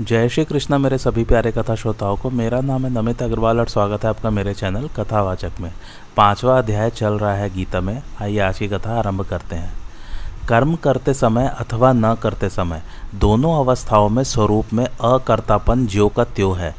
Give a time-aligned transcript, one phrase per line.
[0.00, 3.68] जय श्री कृष्णा, मेरे सभी प्यारे कथा श्रोताओं को। मेरा नाम है नमित अग्रवाल और
[3.68, 5.72] स्वागत है आपका मेरे चैनल कथावाचक में।
[6.16, 9.72] पांचवा अध्याय चल रहा है गीता में। आइए आज की कथा आरंभ करते हैं।
[10.48, 12.82] कर्म करते समय अथवा न करते समय,
[13.14, 16.74] दोनों अवस्थाओं में स्वरूप में अकर्तापन ज्यो का त्यो है।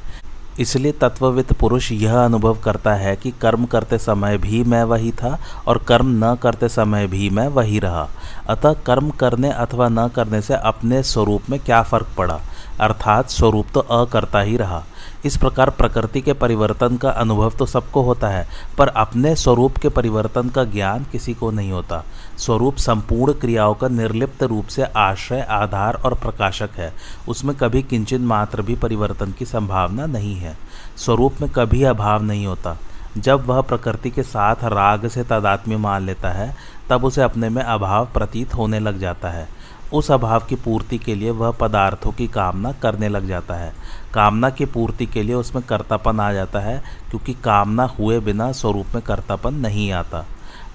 [0.60, 5.40] इसलिए तत्वविद पुरुष यह अनुभव करता है कि कर्म करते समय भी मैं वही था
[5.68, 8.10] और कर्म न करते समय भी मैं वही रहा।
[8.50, 12.40] अतः कर्म करने अथवा न करने से अपने स्वरूप में क्या फ़र्क पड़ा?
[12.80, 14.84] अर्थात स्वरूप तो अकर्ता ही रहा।
[15.26, 19.90] इस प्रकार प्रकृति के परिवर्तन का अनुभव तो सबको होता है, पर अपने स्वरूप के
[19.90, 22.04] परिवर्तन का ज्ञान किसी को नहीं होता।
[22.38, 26.94] स्वरूप संपूर्ण क्रियाओं का निर्लिप्त रूप से आश्रय, आधार और प्रकाशक है।
[27.28, 30.58] उसमें कभी किंचन मात्र भी परिवर्तन की संभावना नहीं है।
[30.98, 32.78] स्वरूप में कभी अभाव नहीं होता।
[33.18, 36.56] जब वह प्रकृति के साथ राग से तादात्म्य मान लेता है,
[36.90, 39.59] तब उसे अपने में अभाव प्रतीत होने लग जाता है।
[39.94, 43.74] उस अभाव की पूर्ति के लिए वह पदार्थों की कामना करने लग जाता है।
[44.14, 48.86] कामना की पूर्ति के लिए उसमें कर्तापन आ जाता है, क्योंकि कामना हुए बिना स्वरूप
[48.96, 50.26] में कर्तापन नहीं आता।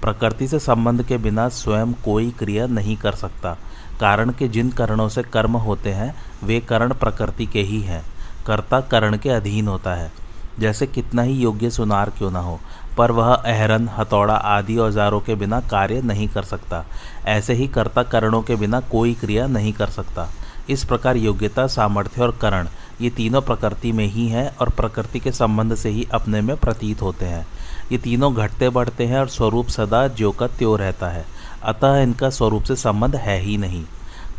[0.00, 3.56] प्रकृति से संबंध के बिना स्वयं कोई क्रिया नहीं कर सकता।
[4.00, 8.04] कारण के जिन करणों से कर्म होते हैं, वे करण प्रकृति के ही हैं।
[8.46, 10.12] कर्ता करण के अधीन होता है।
[10.58, 12.60] जैसे कितना ही योग्य सुनार क्यों ना हो
[12.98, 16.84] पर वह अहरन, हथौड़ा आदि औजारों के बिना कार्य नहीं कर सकता।
[17.26, 20.28] ऐसे ही कर्ता करणों के बिना कोई क्रिया नहीं कर सकता।
[20.70, 22.68] इस प्रकार योग्यता, सामर्थ्य और करण
[23.00, 27.02] ये तीनों प्रकृति में ही हैं और प्रकृति के संबंध से ही अपने में प्रतीत
[27.02, 27.46] होते हैं।
[27.92, 31.24] ये तीनों घटते बढ़ते हैं और स्वरूप सदा ज्यो का त्यो रहता है।
[31.62, 33.84] अतः इनका स्वरूप से संबंध है ही नहीं।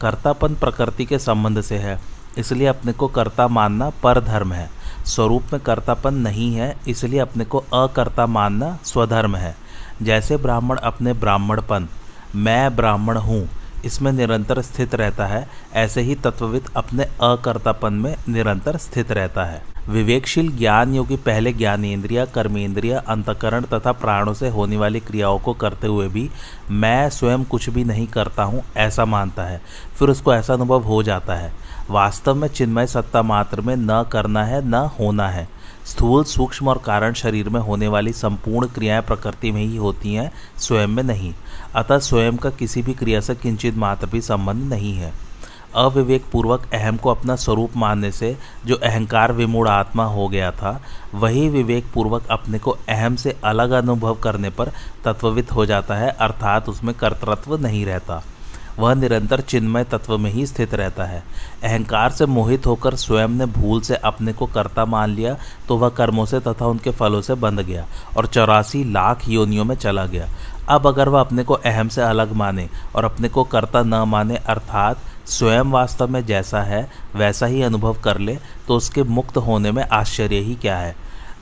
[0.02, 2.00] कर्तापन प्रकृति के संबंध से है,
[2.38, 4.70] इसलिए अपने को कर्ता मानना पर धर्म है।
[5.06, 9.56] स्वरूप में कर्तापन नहीं है, इसलिए अपने को अकर्ता मानना स्वधर्म है।
[10.02, 11.88] जैसे ब्राह्मण अपने ब्राह्मणपन,
[12.36, 13.48] मैं ब्राह्मण हूँ,
[13.86, 19.62] इसमें निरंतर स्थित रहता है, ऐसे ही तत्वविद अपने अकर्तापन में निरंतर स्थित रहता है।
[19.90, 25.88] विवेकशील ज्ञान योगी पहले ज्ञानेन्द्रिय कर्मेंद्रिय अंतकरण तथा प्राणों से होने वाली क्रियाओं को करते
[25.88, 26.30] हुए भी
[26.72, 29.62] मैं स्वयं कुछ भी नहीं करता हूँ, ऐसा मानता है।
[30.00, 31.52] फिर उसको ऐसा अनुभव हो जाता है।
[31.90, 35.50] वास्तव में चिन्मय सत्ता मात्र में न करना है, न होना है।
[35.86, 40.32] स्थूल, सूक्ष्म और कारण शरीर में होने वाली संपूर्ण क्रियाएँ प्रकृति में ही होती हैं,
[40.58, 41.34] स्वयं में नहीं।
[41.76, 45.14] अतः स्वयं का किसी भी क्रिया से किंचित मात्र भी संबंध नहीं है।
[45.76, 50.82] अविवेक पूर्वक अहम को अपना स्वरूप मानने से जो अहंकार विमूढ़ आत्मा हो गया था,
[51.14, 54.72] वही विवेक पूर्वक अपने को अहम से अलग अनुभव करने पर
[55.06, 58.24] तत्ववित हो जाता है, अर्थात उसमें कर्तृत्व नहीं रहता।
[58.80, 61.24] वह निरंतर चिन्मय तत्व में ही स्थित रहता है।
[61.64, 65.36] अहंकार से मोहित होकर स्वयं ने भूल से अपने को कर्ता मान लिया
[65.68, 67.86] तो वह कर्मों से तथा उनके फलों से बंध गया
[68.18, 70.28] और चौरासी लाख योनियों में चला गया।
[70.70, 74.36] अब अगर वह अपने को अहम से अलग माने और अपने को कर्ता न माने,
[74.38, 78.38] अर्थात स्वयं वास्तव में जैसा है, वैसा ही अनुभव कर ले
[78.68, 80.96] तो उसके मुक्त होने में आश्चर्य ही क्या है।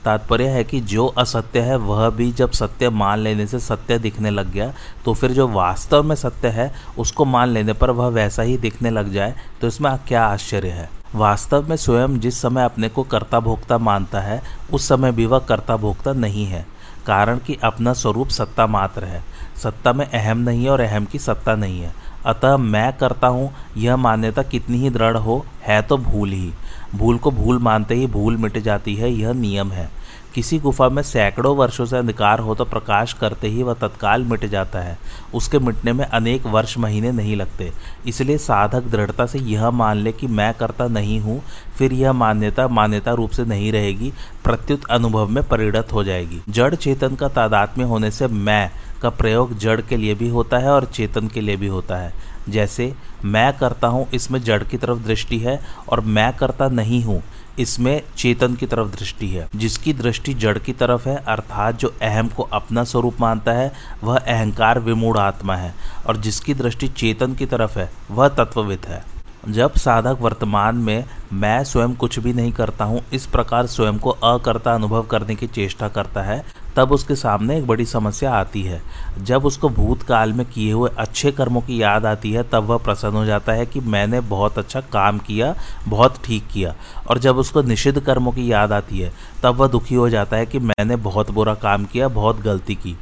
[0.04, 4.30] तात्पर्य है कि जो असत्य है, वह भी जब सत्य मान लेने से सत्य दिखने
[4.30, 4.72] लग गया
[5.04, 8.90] तो फिर जो वास्तव में सत्य है, उसको मान लेने पर वह वैसा ही दिखने
[8.90, 10.88] लग जाए। तो इसमें क्या आश्चर्य है?
[11.14, 14.42] वास्तव में स्वयं जिस समय अपने को कर्ता भोक्ता मानता है,
[14.72, 16.66] उस समय भी वह कर्ता भोक्ता नहीं है।
[17.06, 19.22] कारण कि अपना स्वरूप सत्ता मात्र है।
[19.62, 21.92] सत्ता में अहम नहीं है और अहम की सत्ता नहीं है।
[22.26, 26.52] अतः मैं करता हूँ, यह मान्यता कितनी ही दृढ़ हो, है तो भूल ही।
[26.94, 29.90] भूल को भूल मानते ही भूल मिट जाती है, यह नियम है।
[30.34, 34.44] किसी गुफा में सैकड़ों वर्षों से अंधकार हो तो प्रकाश करते ही वह तत्काल मिट
[34.44, 34.96] जाता है।
[35.34, 37.70] उसके मिटने में अनेक वर्ष महीने नहीं लगते।
[38.06, 41.40] इसलिए साधक दृढ़ता से यह मान ले कि मैं करता नहीं हूँ,
[41.78, 44.12] फिर यह मान्यता मान्यता रूप से नहीं रहेगी,
[44.44, 48.70] प्रत्युत अनुभव में परिणत हो जाएगी। जड़ चेतन का तादात्म्य होने से मैं
[49.02, 52.12] का प्रयोग जड़ के लिए भी होता है और चेतन के लिए भी होता है।
[52.48, 52.94] जैसे,
[53.24, 57.22] मैं करता हूँ, इसमें जड़ की तरफ़ दृष्टि है और मैं करता नहीं हूँ,
[57.58, 62.28] इसमें चेतन की तरफ़ दृष्टि है। जिसकी दृष्टि जड़ की तरफ़ है, अर्थात जो अहम
[62.28, 63.72] को अपना स्वरूप मानता है,
[64.04, 65.74] वह अहंकार विमूढ़ आत्मा है
[66.06, 69.04] और जिसकी दृष्टि चेतन की तरफ़ है, वह तत्वविद है।
[69.48, 74.10] जब साधक वर्तमान में मैं स्वयं कुछ भी नहीं करता हूँ, इस प्रकार स्वयं को
[74.10, 78.82] अकर्ता अनुभव करने की चेष्टा करता है तब उसके सामने एक बड़ी समस्या आती है।
[79.18, 83.14] जब उसको भूतकाल में किए हुए अच्छे कर्मों की याद आती है, तब वह प्रसन्न
[83.14, 85.54] हो जाता है कि मैंने बहुत अच्छा काम किया,
[85.88, 86.74] बहुत ठीक किया।
[87.10, 89.12] और जब उसको निषिद्ध कर्मों की याद आती है,
[89.42, 92.96] तब वह दुखी हो जाता है कि मैंने बहुत बुरा काम किया, बहुत गलती की।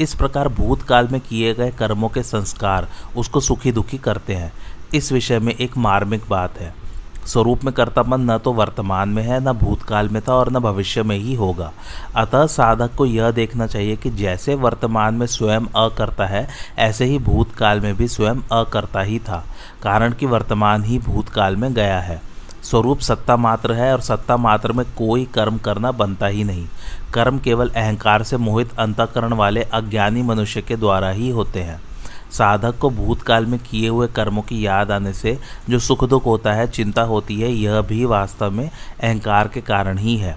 [0.00, 4.52] इस प्रकार भूतकाल में किए गए कर्मों के संस्कार उसको सुखी दुखी करते हैं।
[4.94, 6.83] इस विषय में एक मार्मिक बात है।
[7.26, 11.02] स्वरूप में कर्तापन न तो वर्तमान में है, न भूतकाल में था और न भविष्य
[11.02, 11.72] में ही होगा।
[12.16, 16.48] अतः साधक को यह देखना चाहिए कि जैसे वर्तमान में स्वयं अकर्ता है,
[16.78, 19.44] ऐसे ही भूतकाल में भी स्वयं अकर्ता ही था,
[19.82, 22.20] कारण कि वर्तमान ही भूतकाल में गया है।
[22.62, 26.66] स्वरूप सत्ता मात्र है और सत्ता मात्र में कोई कर्म करना बनता ही नहीं।
[27.14, 31.80] कर्म केवल अहंकार से मोहित अंतकरण वाले अज्ञानी मनुष्य के द्वारा ही होते हैं।
[32.34, 35.38] साधक को भूतकाल में किए हुए कर्मों की याद आने से
[35.70, 39.98] जो सुख दुख होता है, चिंता होती है, यह भी वास्तव में अहंकार के कारण
[39.98, 40.36] ही है।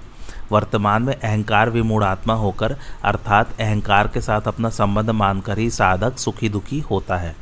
[0.51, 6.49] वर्तमान में अहंकार विमूढ़ात्मा होकर, अर्थात अहंकार के साथ अपना संबंध मानकर ही साधक सुखी
[6.49, 7.35] दुखी होता है।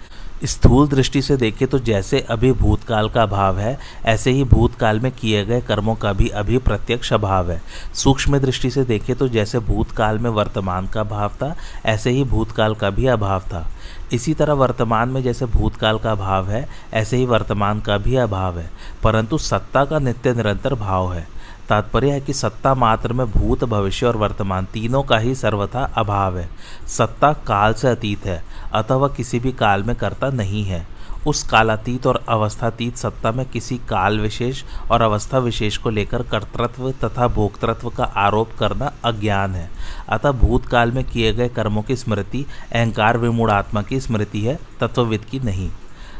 [0.45, 5.11] स्थूल दृष्टि से देखें तो जैसे अभी भूतकाल का अभाव है, ऐसे ही भूतकाल में
[5.11, 7.61] किए गए कर्मों का भी अभी प्रत्यक्ष अभाव है।
[7.93, 11.55] सूक्ष्म दृष्टि से देखें तो जैसे भूतकाल में वर्तमान का अभाव था,
[11.85, 13.65] ऐसे ही भूतकाल का भी अभाव था।
[14.13, 18.59] इसी तरह वर्तमान में जैसे भूतकाल का अभाव है, ऐसे ही वर्तमान का भी अभाव
[18.59, 18.71] है।
[19.03, 21.27] परंतु सत्ता का नित्य निरंतर भाव है।
[21.69, 26.37] तात्पर्य है कि सत्ता मात्र में भूत, भविष्य और वर्तमान तीनों का ही सर्वथा अभाव
[26.37, 26.49] है।
[26.87, 28.43] सत्ता काल से अतीत है,
[28.73, 30.94] अतः वह किसी भी काल में करता नहीं है।
[31.25, 36.91] उस कालातीत और अवस्थातीत सत्ता में किसी काल विशेष और अवस्था विशेष को लेकर कर्तृत्व
[36.91, 39.69] तथा भोक्तृत्व का आरोप करना अज्ञान है।
[40.09, 45.25] अतः भूतकाल में किए गए कर्मों की स्मृति, अहंकार विमूढ़ आत्मा की स्मृति है, तत्वविद
[45.25, 45.69] की नहीं।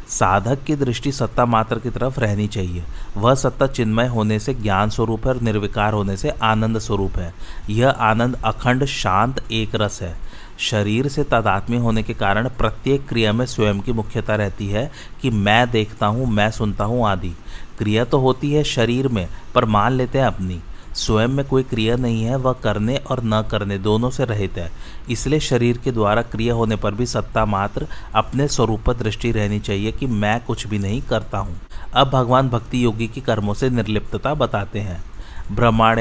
[0.10, 2.84] साधक की दृष्टि सत्ता मात्र की तरफ़ रहनी चाहिए।
[3.18, 7.34] वह सत्ता चिन्मय होने से ज्ञान स्वरूप है और निर्विकार होने से आनंद स्वरूप है।
[7.69, 10.25] यह आनंद अखंड शांत एक रस है।
[10.60, 14.92] शरीर से तादात्म्य होने के कारण प्रत्येक क्रिया में स्वयं की मुख्यता रहती है
[15.22, 17.34] कि मैं देखता हूँ, मैं सुनता हूँ आदि।
[17.78, 20.62] क्रिया तो होती है शरीर में, पर मान लेते हैं अपनी।
[20.96, 24.72] स्वयं में कोई क्रिया नहीं है, वह करने और न करने दोनों से रहित है।
[25.10, 29.60] इसलिए शरीर के द्वारा क्रिया होने पर भी सत्ता मात्र अपने स्वरूप पर दृष्टि रहनी
[29.60, 31.60] चाहिए कि मैं कुछ भी नहीं करता हूँ।
[31.94, 35.04] अब भगवान भक्ति योगी की कर्मों से निर्लिप्तता बताते हैं।
[35.51, 36.00] ब्रह्मांड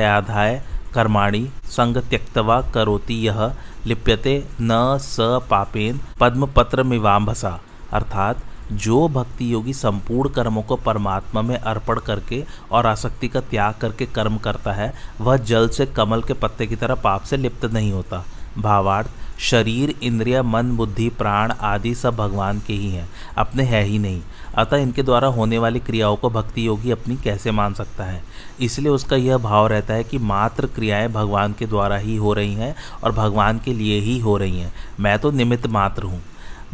[0.94, 3.54] कर्माणी संग त्यक्तवा करोति यह
[3.86, 7.60] लिप्यते न स पापेन पद्मपत्र मिवाम्भसा
[7.92, 8.36] अर्थात,
[8.72, 14.06] जो भक्ति योगी संपूर्ण कर्मों को परमात्मा में अर्पण करके और आसक्ति का त्याग करके
[14.06, 17.92] कर्म करता है, वह जल से कमल के पत्ते की तरह पाप से लिप्त नहीं
[17.92, 18.24] होता।
[18.58, 23.08] भावार्थ, शरीर, इंद्रिय, मन, बुद्धि, प्राण आदि सब भगवान के ही हैं,
[23.38, 24.22] अपने है ही नहीं।
[24.58, 28.22] अतः इनके द्वारा होने वाली क्रियाओं को भक्ति योगी अपनी कैसे मान सकता है?
[28.60, 32.54] इसलिए उसका यह भाव रहता है कि मात्र क्रियाएँ भगवान के द्वारा ही हो रही
[32.54, 32.74] हैं
[33.04, 36.22] और भगवान के लिए ही हो रही हैं। मैं तो निमित्त मात्र हूँ।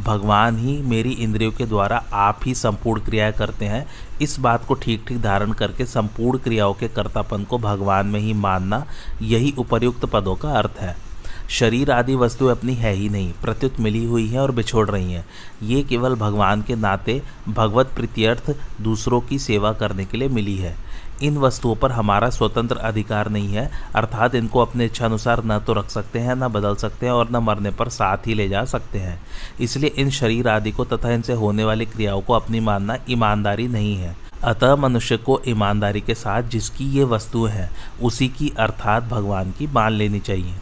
[0.04, 3.86] भगवान ही मेरी इंद्रियों के द्वारा आप ही संपूर्ण क्रियाएँ करते हैं।
[4.22, 8.32] इस बात को ठीक ठीक धारण करके संपूर्ण क्रियाओं के कर्तापन को भगवान में ही
[8.32, 8.86] मानना
[9.22, 10.96] यही उपर्युक्त पदों का अर्थ है।
[11.50, 15.24] शरीर आदि वस्तुएँ अपनी है ही नहीं, प्रत्युत मिली हुई हैं और बिछोड़ रही हैं।
[15.62, 20.74] ये केवल भगवान के नाते भगवत प्रीत्यर्थ दूसरों की सेवा करने के लिए मिली है।
[21.22, 25.72] इन वस्तुओं पर हमारा स्वतंत्र अधिकार नहीं है, अर्थात इनको अपने इच्छा अनुसार न तो
[25.72, 28.64] रख सकते हैं, न बदल सकते हैं और न मरने पर साथ ही ले जा
[28.64, 29.22] सकते हैं।
[29.60, 33.96] इसलिए इन शरीर आदि को तथा इनसे होने वाली क्रियाओं को अपनी मानना ईमानदारी नहीं
[33.96, 37.70] है। अतः मनुष्य को ईमानदारी के साथ जिसकी ये वस्तुएँ हैं,
[38.02, 40.54] उसी की अर्थात भगवान की मान लेनी चाहिए।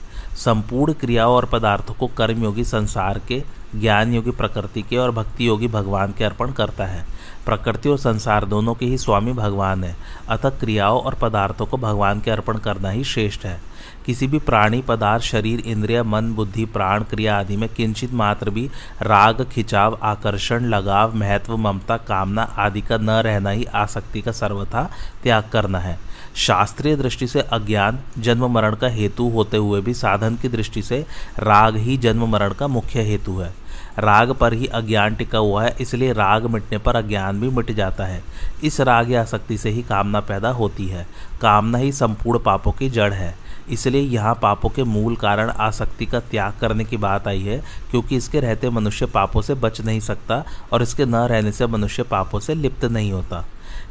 [0.45, 3.43] संपूर्ण क्रियाओं और पदार्थों को कर्मयोगी संसार के,
[3.77, 7.07] ज्ञान योगी प्रकृति के और भक्ति योगी भगवान के अर्पण करता है।
[7.47, 9.97] प्रकृति और संसार दोनों के ही स्वामी भगवान है।
[10.29, 13.61] अतः क्रियाओं और पदार्थों को भगवान के अर्पण करना ही श्रेष्ठ है।
[14.07, 18.71] किसी भी प्राणी, पदार्थ, शरीर, इंद्रिय, मन, बुद्धि, प्राण, क्रिया आदि में किंचित मात्र भी
[19.03, 24.91] राग, खिंचाव, आकर्षण, लगाव, महत्व, ममता, कामना आदि का न रहना ही आसक्ति का सर्वथा
[25.23, 26.08] त्याग करना है।
[26.39, 30.99] शास्त्रीय दृष्टि से अज्ञान, जन्म मरण का हेतु होते हुए भी साधन की दृष्टि से
[31.39, 33.53] राग ही जन्म मरण का मुख्य हेतु है।
[33.99, 38.05] राग पर ही अज्ञान टिका हुआ है, इसलिए राग मिटने पर अज्ञान भी मिट जाता
[38.05, 38.23] है।
[38.65, 41.07] इस राग या आसक्ति से ही कामना पैदा होती है।
[41.41, 43.35] कामना ही संपूर्ण पापों की जड़ है।
[43.71, 48.17] इसलिए यहाँ पापों के मूल कारण आसक्ति का त्याग करने की बात आई है, क्योंकि
[48.17, 52.41] इसके रहते मनुष्य पापों से बच नहीं सकता और इसके न रहने से मनुष्य पापों
[52.41, 53.45] से लिप्त नहीं होता।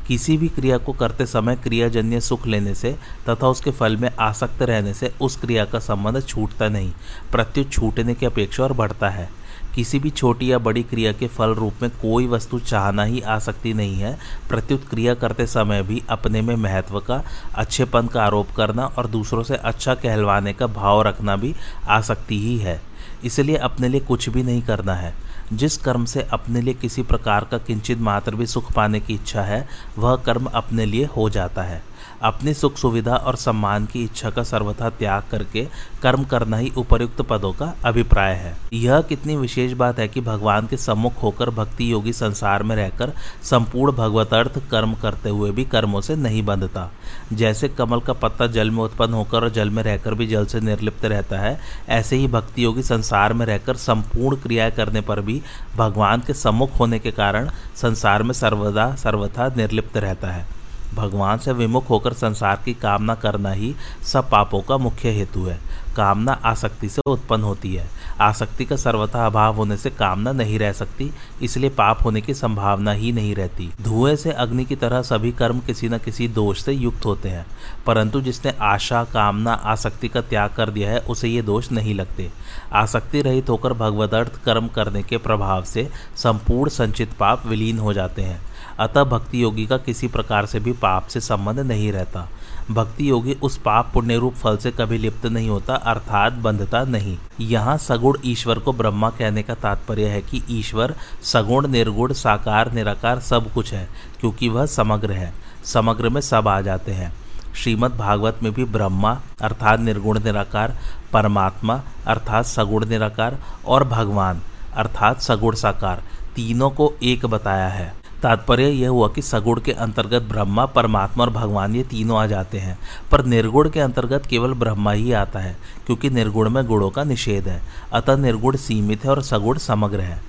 [0.07, 2.95] किसी भी क्रिया को करते समय क्रियाजन्य सुख लेने से
[3.29, 6.91] तथा उसके फल में आसक्त रहने से उस क्रिया का संबंध छूटता नहीं,
[7.31, 9.29] प्रत्युत छूटने की अपेक्षा और बढ़ता है।
[9.75, 13.73] किसी भी छोटी या बड़ी क्रिया के फल रूप में कोई वस्तु चाहना ही आसक्ति
[13.73, 14.17] नहीं है।
[14.49, 17.21] प्रत्युत क्रिया करते समय भी अपने में महत्व का,
[17.55, 21.55] अच्छेपन का आरोप करना और दूसरों से अच्छा कहलवाने का भाव रखना भी
[21.87, 22.81] आसक्ति ही है।
[23.23, 25.13] इसलिए अपने लिए कुछ भी नहीं करना है।
[25.53, 29.41] जिस कर्म से अपने लिए किसी प्रकार का किंचित मात्र भी सुख पाने की इच्छा
[29.41, 31.83] है, वह कर्म अपने लिए हो जाता है।
[32.21, 35.67] अपनी सुख सुविधा और सम्मान की इच्छा का सर्वथा त्याग करके
[36.01, 40.67] कर्म करना ही उपयुक्त पदों का अभिप्राय है। यह कितनी विशेष बात है कि भगवान
[40.67, 46.01] के सम्मुख होकर भक्ति योगी संसार में रहकर संपूर्ण भगवतार्थ कर्म करते हुए भी कर्मों
[46.01, 46.91] से नहीं बंधता।
[47.33, 50.59] जैसे कमल का पत्ता जल में उत्पन्न होकर और जल में रहकर भी जल से
[50.59, 51.59] निर्लिप्त रहता है,
[51.89, 55.41] ऐसे ही भक्ति योगी संसार में रहकर संपूर्ण क्रियाएँ करने पर भी
[55.75, 60.56] भगवान के सम्मुख होने के कारण संसार में सर्वदा, सर्वथा निर्लिप्त रहता है।
[60.97, 65.59] भगवान से विमुख होकर संसार की कामना करना ही सब पापों का मुख्य हेतु है।
[65.95, 67.87] कामना आसक्ति से उत्पन्न होती है।
[68.21, 71.09] आसक्ति का सर्वथा अभाव होने से कामना नहीं रह सकती,
[71.41, 75.59] इसलिए पाप होने की संभावना ही नहीं रहती। धुएँ से अग्नि की तरह सभी कर्म
[75.59, 77.45] किसी न किसी दोष से युक्त होते हैं,
[77.85, 82.29] परंतु जिसने आशा, कामना, आसक्ति का त्याग कर दिया है, उसे ये दोष नहीं लगते।
[82.73, 88.21] आसक्ति रहित होकर भगवदर्थ कर्म करने के प्रभाव से संपूर्ण संचित पाप विलीन हो जाते
[88.21, 88.46] हैं।
[88.79, 92.29] अतः भक्ति योगी का किसी प्रकार से भी पाप से संबंध नहीं रहता।
[92.71, 97.17] भक्ति योगी उस पाप पुण्य रूप फल से कभी लिप्त नहीं होता, अर्थात बंधता नहीं।
[97.39, 103.19] यहाँ सगुण ईश्वर को ब्रह्मा कहने का तात्पर्य है कि ईश्वर सगुण, निर्गुण, साकार, निराकार
[103.19, 105.33] सब कुछ है, क्योंकि वह समग्र है।
[105.65, 107.13] समग्र में सब आ जाते हैं।
[107.55, 110.77] श्रीमद् भागवत में भी ब्रह्मा, अर्थात निर्गुण, निराकार,
[111.13, 114.41] परमात्मा, अर्थात सगुण, निराकार और भगवान,
[114.73, 116.03] अर्थात सगुण, साकार,
[116.35, 121.29] तीनों को एक बताया है। तात्पर्य यह हुआ कि सगुण के अंतर्गत ब्रह्मा, परमात्मा और
[121.29, 122.79] भगवान ये तीनों आ जाते हैं।
[123.11, 127.47] पर निर्गुण के अंतर्गत केवल ब्रह्मा ही आता है, क्योंकि निर्गुण में गुणों का निषेध
[127.47, 127.61] है।
[127.93, 130.21] अतः निर्गुण सीमित है और सगुण समग्र है।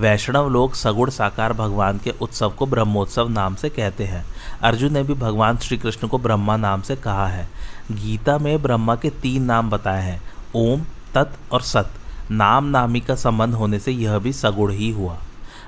[0.00, 4.24] वैष्णव लोग सगुण साकार भगवान के उत्सव को ब्रह्मोत्सव नाम से कहते हैं।
[4.62, 7.48] अर्जुन ने भी भगवान श्री कृष्ण को ब्रह्मा नाम से कहा है।
[7.92, 10.22] गीता में ब्रह्मा के तीन नाम बताए हैं,
[10.54, 10.80] ओम,
[11.14, 11.90] तत् और सत।
[12.30, 15.18] नाम नामी का संबंध होने से यह भी सगुण ही हुआ।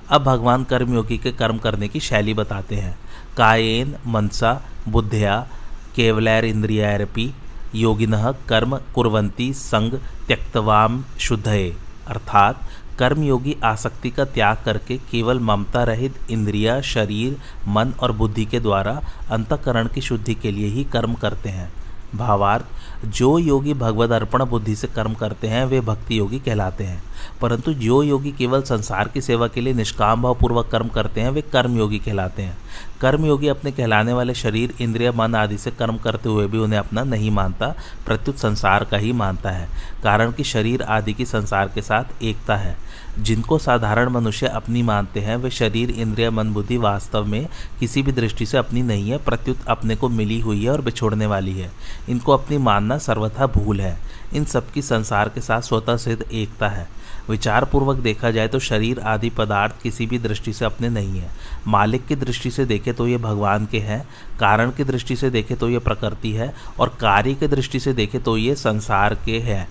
[0.09, 2.99] अब भगवान कर्मयोगी के कर्म करने की शैली बताते हैं।
[3.37, 5.49] कायेन, मनसा, बुद्धया,
[5.97, 7.35] केवलैर, इंद्रियारपी,
[7.75, 9.93] योगिन कर्म कुरवंती संग,
[10.27, 12.61] त्यक्तवाम, शुद्धये। अर्थात,
[12.99, 17.37] कर्मयोगी आसक्ति का त्याग करके केवल ममता रहित इंद्रिया, शरीर,
[17.69, 21.73] मन और बुद्धि के द्वारा अंतकरण की शुद्धि के लिए ही कर्म करते हैं।
[22.15, 22.65] भावार्थ
[23.11, 27.03] जो योगी भगवत अर्पण बुद्धि से कर्म करते हैं, वे भक्ति योगी कहलाते हैं।
[27.41, 31.31] परंतु जो योगी केवल संसार की सेवा के लिए निष्काम भाव पूर्वक कर्म करते हैं,
[31.31, 32.59] वे कर्म योगी कहलाते हैं।
[33.01, 36.79] कर्म योगी अपने कहलाने वाले शरीर, इंद्रिय, मन आदि से कर्म करते हुए भी उन्हें
[36.79, 37.75] अपना नहीं मानता,
[38.07, 39.69] प्रत्युत संसार का ही मानता है।
[40.03, 42.86] कारण कि शरीर आदि की संसार के साथ एकता है।
[43.19, 47.47] जिनको साधारण मनुष्य अपनी मानते हैं, वे शरीर, इंद्रिय, मन, बुद्धि वास्तव में
[47.81, 51.27] किसी भी दृष्टि से अपनी नहीं है, प्रत्युत अपने को मिली हुई है और बिछोड़ने
[51.27, 51.71] वाली है।
[52.09, 53.99] इनको अपनी मानना सर्वथा भूल है।
[54.35, 56.89] इन सबकी संसार के साथ स्वतः सिद्ध एकता है।
[57.31, 61.31] विचार पूर्वक देखा जाए तो शरीर आदि पदार्थ किसी भी दृष्टि से अपने नहीं है।
[61.67, 64.03] मालिक की दृष्टि से देखे तो ये भगवान के हैं,
[64.41, 68.19] कारण की दृष्टि से देखे तो ये प्रकृति है, और कार्य की दृष्टि से देखे
[68.19, 69.69] तो ये संसार के हैं।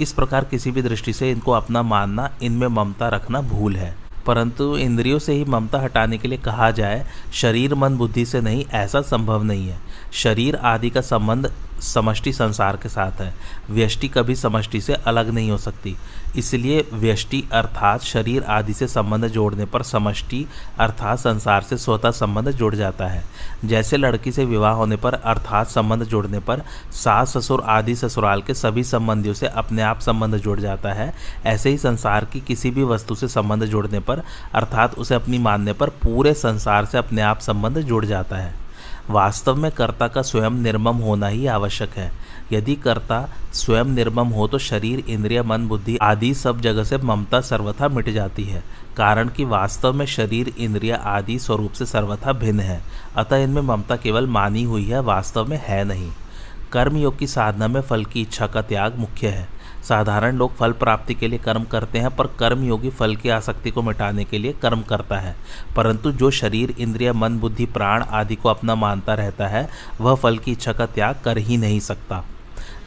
[0.00, 3.96] इस प्रकार किसी भी दृष्टि से इनको अपना मानना, इनमें ममता रखना भूल है।
[4.26, 8.64] परंतु इंद्रियों से ही ममता हटाने के लिए कहा जाए, शरीर मन बुद्धि से नहीं,
[8.72, 9.78] ऐसा संभव नहीं है।
[10.12, 11.52] शरीर आदि का संबंध
[11.84, 13.34] समष्टि संसार के साथ है।
[13.70, 15.96] व्यष्टि कभी समष्टि से अलग नहीं हो सकती।
[16.36, 20.46] इसलिए व्यष्टि अर्थात शरीर आदि से संबंध जोड़ने पर समष्टि
[20.78, 23.24] अर्थात संसार से स्वतः संबंध जुड़ जाता है।
[23.64, 26.62] जैसे लड़की से विवाह होने पर अर्थात संबंध जोड़ने पर
[26.92, 31.12] सास ससुर आदि ससुराल के सभी संबंधियों से अपने आप संबंध जुड़ जाता है।
[31.46, 34.22] ऐसे ही संसार की किसी भी वस्तु से संबंध जोड़ने पर
[34.54, 38.63] अर्थात उसे अपनी मानने पर पूरे संसार से अपने आप संबंध जुड़ जाता है।
[39.10, 42.10] वास्तव में कर्ता का स्वयं निर्मम होना ही आवश्यक है।
[42.52, 47.40] यदि कर्ता स्वयं निर्मम हो तो शरीर, इंद्रिय, मन, बुद्धि आदि सब जगह से ममता
[47.40, 48.62] सर्वथा मिट जाती है,
[48.96, 52.82] कारण कि वास्तव में शरीर, इंद्रिय आदि स्वरूप से सर्वथा भिन्न है।
[53.16, 56.10] अतः इनमें ममता केवल मानी हुई है, वास्तव में है नहीं।
[56.72, 59.48] कर्मयोग की साधना में फल की इच्छा का त्याग मुख्य है।
[59.88, 63.70] साधारण लोग फल प्राप्ति के लिए कर्म करते हैं, पर कर्म योगी फल की आसक्ति
[63.70, 65.36] को मिटाने के लिए कर्म करता है।
[65.76, 69.68] परंतु जो शरीर, इंद्रिय, मन, बुद्धि, प्राण आदि को अपना मानता रहता है,
[70.00, 72.24] वह फल की इच्छा का त्याग कर ही नहीं सकता।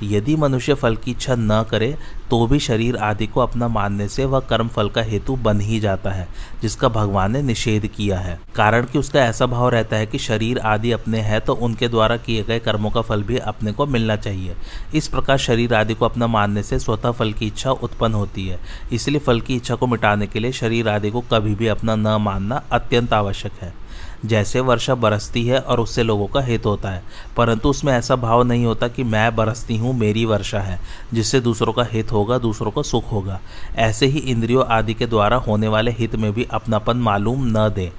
[0.04, 1.96] यदि मनुष्य फल की इच्छा न करे
[2.30, 5.80] तो भी शरीर आदि को अपना मानने से वह कर्म फल का हेतु बन ही
[5.80, 6.28] जाता है,
[6.62, 10.60] जिसका भगवान ने निषेध किया है। कारण कि उसका ऐसा भाव रहता है कि शरीर
[10.60, 14.16] आदि अपने हैं तो उनके द्वारा किए गए कर्मों का फल भी अपने को मिलना
[14.16, 14.56] चाहिए।
[14.96, 18.60] इस प्रकार शरीर आदि को अपना मानने से स्वतः फल की इच्छा उत्पन्न होती है।
[18.94, 22.22] इसलिए फल की इच्छा को मिटाने के लिए शरीर आदि को कभी भी अपना न
[22.22, 23.74] मानना अत्यंत आवश्यक है।
[24.26, 27.04] जैसे वर्षा बरसती है और उससे लोगों का हित होता है।
[27.38, 30.80] परंतु उसमें ऐसा भाव नहीं होता कि मैं बरसती हूँ, मेरी वर्षा है,
[31.14, 33.40] जिससे दूसरों का हित होगा, दूसरों को सुख होगा।
[33.76, 37.92] ऐसे ही इंद्रियों आदि के द्वारा होने वाले हित में भी अपनापन मालूम न दे।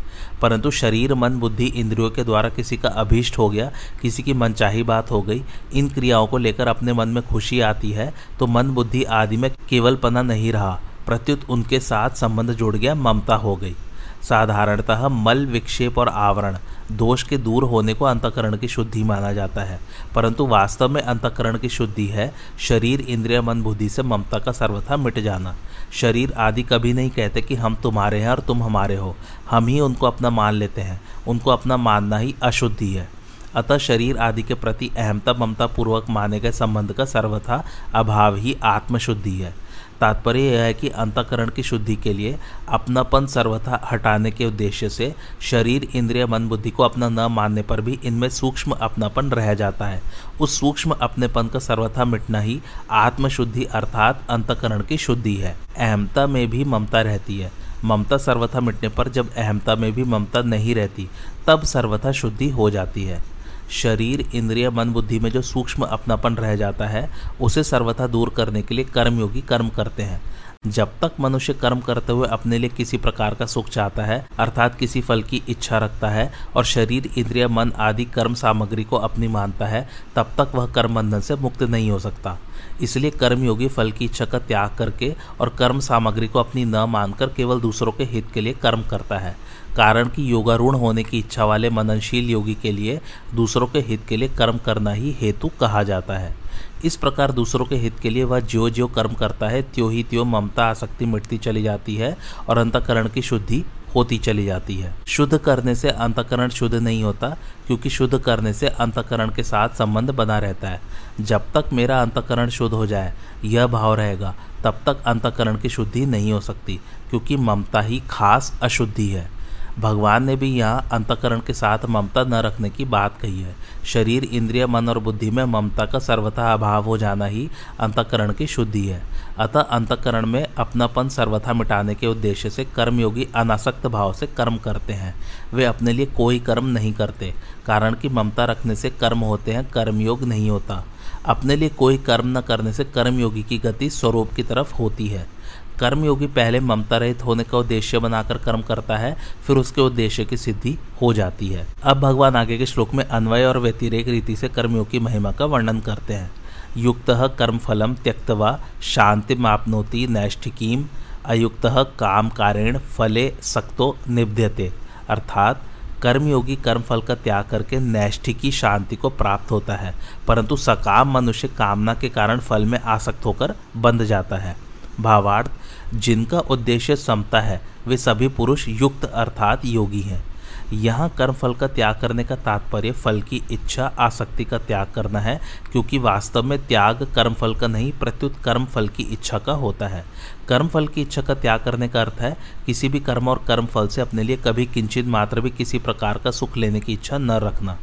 [0.43, 3.71] परंतु शरीर, मन, बुद्धि इंद्रियों के द्वारा किसी का अभीष्ट हो गया,
[4.03, 5.43] किसी की मनचाही बात हो गई,
[5.75, 9.51] इन क्रियाओं को लेकर अपने मन में खुशी आती है तो मन, बुद्धि आदि में
[9.69, 13.75] केवल पना नहीं रहा, प्रत्युत उनके साथ संबंध जुड़ गया, ममता हो गई।
[14.23, 16.59] साधारणतः मल विक्षेप और आवरण,
[16.93, 19.81] दोष के दूर होने को अंतकरण की शुद्धि माना जाता है।
[20.15, 24.97] परंतु वास्तव में अंतकरण की शुद्धि है, शरीर इंद्रिय मन बुद्धि से ममता का सर्वथा
[24.97, 25.55] मिट जाना।
[25.93, 29.17] शरीर आदि कभी नहीं कहते कि हम तुम्हारे हैं और तुम हमारे हो।
[29.51, 33.09] हम ही उनको अपना मान लेते हैं। उनको अपना मानना ही अशुद्धि है।
[33.55, 38.57] अतः शरीर आदि के प्रति अहमता ममता पूर्वक माने गए संबंध का सर्वथा अभाव ही
[38.65, 39.68] आत्मशुद्धि है।
[40.01, 42.39] तात्पर्य यह है कि अंतकरण की शुद्धि के लिए
[42.69, 47.81] अपनापन सर्वथा हटाने के उद्देश्य से शरीर, इंद्रिय, मन, बुद्धि को अपना न मानने पर
[47.81, 50.03] भी इनमें सूक्ष्म अपनापन रह जाता है।
[50.41, 56.51] उस सूक्ष्म अपनेपन का सर्वथा मिटना ही आत्मशुद्धि अर्थात अंतकरण की शुद्धि है। अहमता में
[56.51, 57.53] भी ममता रहती है।
[57.85, 61.09] ममता सर्वथा मिटने पर जब अहमता में भी ममता नहीं रहती,
[61.47, 63.38] तब सर्वथा शुद्धि हो जाती है।
[63.71, 67.11] शरीर, इंद्रिय, मन, बुद्धि में जो सूक्ष्म अपनापन रह जाता है,
[67.41, 70.21] उसे सर्वथा दूर करने के लिए कर्मयोगी कर्म करते हैं।
[70.67, 74.79] जब तक मनुष्य कर्म करते हुए अपने लिए किसी प्रकार का सुख चाहता है, अर्थात
[74.79, 79.29] किसी फल की इच्छा रखता है और शरीर, इंद्रिय, मन आदि कर्म सामग्री को अपनी
[79.29, 82.39] मानता है, तब तक वह कर्म बंधन से मुक्त नहीं हो सकता।
[82.83, 87.27] इसलिए कर्मयोगी फल की इच्छा का त्याग करके और कर्म सामग्री को अपनी न मानकर
[87.27, 89.37] केवल दूसरों के हित के लिए कर्म करता है।
[89.79, 93.01] कारण कि योगारूढ़ होने की इच्छा वाले मननशील योगी के लिए
[93.35, 96.37] दूसरों के हित के लिए कर्म करना ही हेतु कहा जाता है।
[96.85, 100.03] इस प्रकार दूसरों के हित के लिए वह ज्यो ज्यो कर्म करता है, त्यों ही
[100.03, 102.17] त्यों ममता, आसक्ति, मिटती चली जाती है
[102.49, 103.65] और अंतकरण की शुद्धि
[103.95, 107.29] होती चली जाती है। शुद्ध करने से अंतकरण शुद्ध नहीं होता,
[107.67, 110.81] क्योंकि शुद्ध करने से अंतकरण के साथ संबंध बना रहता है।
[111.21, 113.15] जब तक मेरा अंतकरण शुद्ध हो जाए,
[113.45, 118.59] यह भाव रहेगा, तब तक अंतकरण की शुद्धि नहीं हो सकती, क्योंकि ममता ही खास
[118.63, 119.38] अशुद्धि है।
[119.79, 124.25] भगवान ने भी यहाँ अंतकरण के साथ ममता न रखने की बात कही है। शरीर,
[124.25, 127.49] इंद्रिय, मन और बुद्धि में ममता का सर्वथा अभाव हो जाना ही
[127.81, 129.03] अंतकरण की शुद्धि है।
[129.39, 134.93] अतः अंतकरण में अपनापन सर्वथा मिटाने के उद्देश्य से कर्मयोगी अनासक्त भाव से कर्म करते
[134.93, 135.15] हैं।
[135.55, 137.35] वे अपने लिए कोई कर्म नहीं करते,
[137.67, 140.85] कारण कि ममता रखने से कर्म होते हैं, कर्मयोग नहीं होता।
[141.25, 145.38] अपने लिए कोई कर्म न करने से कर्मयोगी की गति स्वरूप की तरफ़ होती है।
[145.81, 150.37] कर्मयोगी पहले ममता रहित होने का उद्देश्य बनाकर कर्म करता है, फिर उसके उद्देश्य की
[150.37, 154.49] सिद्धि हो जाती है। अब भगवान आगे के श्लोक में अन्वय और व्यतिरेक रीति से
[154.49, 156.31] कर्मयोग की महिमा का वर्णन करते हैं।
[156.77, 160.85] युक्त कर्मफलम त्यक्तवा शांति मापनोति नैष्ठिकीम,
[161.25, 161.67] अयुक्त
[161.99, 164.73] काम कारेण फले सक्तो निब्ध्यते।
[165.09, 165.63] अर्थात
[166.03, 169.95] कर्मयोगी कर्मफल का त्याग करके नैष्ठिकी शांति को प्राप्त होता है,
[170.29, 174.57] परंतु सकाम मनुष्य कामना के कारण फल में आसक्त होकर बंध जाता है।
[175.01, 175.51] भावार्थ
[175.95, 180.25] जिनका उद्देश्य समता है, वे सभी पुरुष युक्त अर्थात योगी हैं।
[180.73, 185.21] यहाँ कर्म फल का त्याग करने का तात्पर्य फल की इच्छा, आसक्ति का त्याग करना
[185.21, 185.41] है,
[185.73, 189.89] क्योंकि वास्तव में त्याग कर्म फल का नहीं, प्रत्युत कर्म फल की इच्छा का होता
[189.89, 190.05] है।
[190.49, 193.67] कर्म फल की इच्छा का त्याग करने का अर्थ है, किसी भी कर्म और कर्म
[193.67, 197.19] फल से अपने लिए कभी किंचित मात्र भी किसी प्रकार का सुख लेने की इच्छा
[197.19, 197.77] न रखना।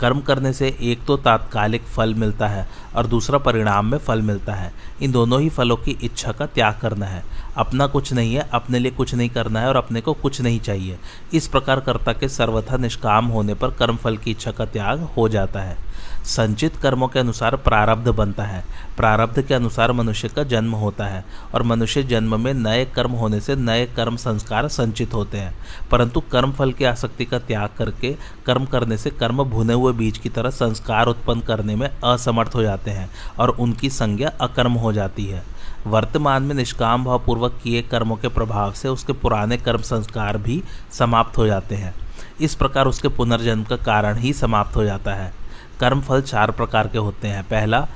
[0.00, 4.54] कर्म करने से एक तो तात्कालिक फल मिलता है और दूसरा परिणाम में फल मिलता
[4.54, 7.22] है। इन दोनों ही फलों की इच्छा का त्याग करना है।
[7.56, 10.60] अपना कुछ नहीं है, अपने लिए कुछ नहीं करना है और अपने को कुछ नहीं
[10.60, 10.98] चाहिए।
[11.34, 15.28] इस प्रकार कर्ता के सर्वथा निष्काम होने पर कर्म फल की इच्छा का त्याग हो
[15.28, 15.76] जाता है।
[16.24, 18.64] संचित कर्मों के अनुसार प्रारब्ध बनता है।
[18.96, 23.40] प्रारब्ध के अनुसार मनुष्य का जन्म होता है और मनुष्य जन्म में नए कर्म होने
[23.40, 25.54] से नए कर्म संस्कार संचित होते हैं।
[25.90, 30.18] परंतु कर्म फल की आसक्ति का त्याग करके कर्म करने से कर्म भुने हुए बीज
[30.18, 34.92] की तरह संस्कार उत्पन्न करने में असमर्थ हो जाते हैं और उनकी संज्ञा अकर्म हो
[34.92, 35.42] जाती है।
[35.86, 41.38] वर्तमान में निष्काम भावपूर्वक किए कर्मों के प्रभाव से उसके पुराने कर्म संस्कार भी समाप्त
[41.38, 41.94] हो जाते हैं।
[42.40, 45.41] इस प्रकार उसके पुनर्जन्म का कारण ही समाप्त हो जाता है।
[45.82, 47.86] कर्मफल चार प्रकार के होते हैं। पहला,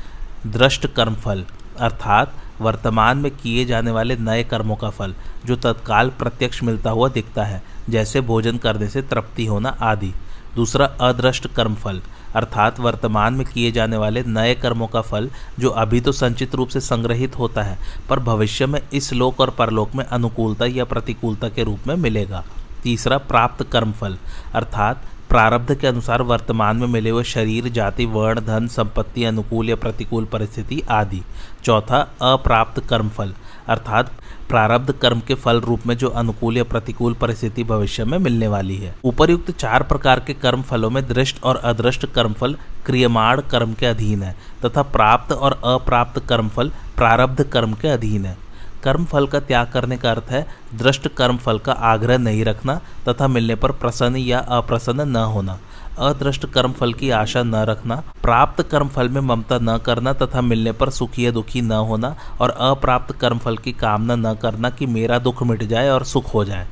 [0.47, 1.45] दृष्ट कर्मफल,
[1.81, 7.09] अर्थात वर्तमान में किए जाने वाले नए कर्मों का फल, जो तत्काल प्रत्यक्ष मिलता हुआ
[7.09, 10.13] दिखता है, जैसे भोजन करने से तृप्ति होना आदि।
[10.55, 12.01] दूसरा, अदृष्ट कर्मफल,
[12.35, 16.69] अर्थात वर्तमान में किए जाने वाले नए कर्मों का फल, जो अभी तो संचित रूप
[16.69, 21.49] से संग्रहित होता है, पर भविष्य में इस लोक और परलोक में अनुकूलता या प्रतिकूलता
[21.49, 22.45] के रूप में मिलेगा।
[22.83, 24.19] तीसरा, प्राप्त कर्मफल,
[24.55, 29.77] अर्थात प्रारब्ध के अनुसार वर्तमान में मिले हुए शरीर, जाति, वर्ण, धन, संपत्ति, अनुकूल या
[29.77, 31.23] प्रतिकूल परिस्थिति आदि।
[31.65, 33.35] चौथा, अप्राप्त कर्मफल,
[33.69, 34.11] अर्थात
[34.49, 38.77] प्रारब्ध कर्म के फल रूप में जो अनुकूल या प्रतिकूल परिस्थिति भविष्य में मिलने वाली
[38.77, 43.87] है। उपरयुक्त चार प्रकार के कर्म फलों में दृष्ट और अदृष्ट कर्मफल क्रियमाण कर्म के
[43.87, 48.46] अधीन है, तथा प्राप्त और अप्राप्त कर्मफल प्रारब्ध कर्म के अधीन है।
[48.87, 52.81] कर्म फल का त्याग करने का अर्थ है, दृष्ट कर्म फल का आग्रह नहीं रखना
[53.09, 55.59] तथा मिलने पर प्रसन्न या अप्रसन्न न होना।
[56.01, 60.41] अदृष्ट कर्म फल की आशा न रखना, प्राप्त कर्म फल में ममता न करना तथा
[60.41, 64.71] मिलने पर सुखी या दुखी न होना और अप्राप्त कर्म फल की कामना न करना
[64.71, 66.67] कि मेरा दुख मिट जाए और सुख हो जाए।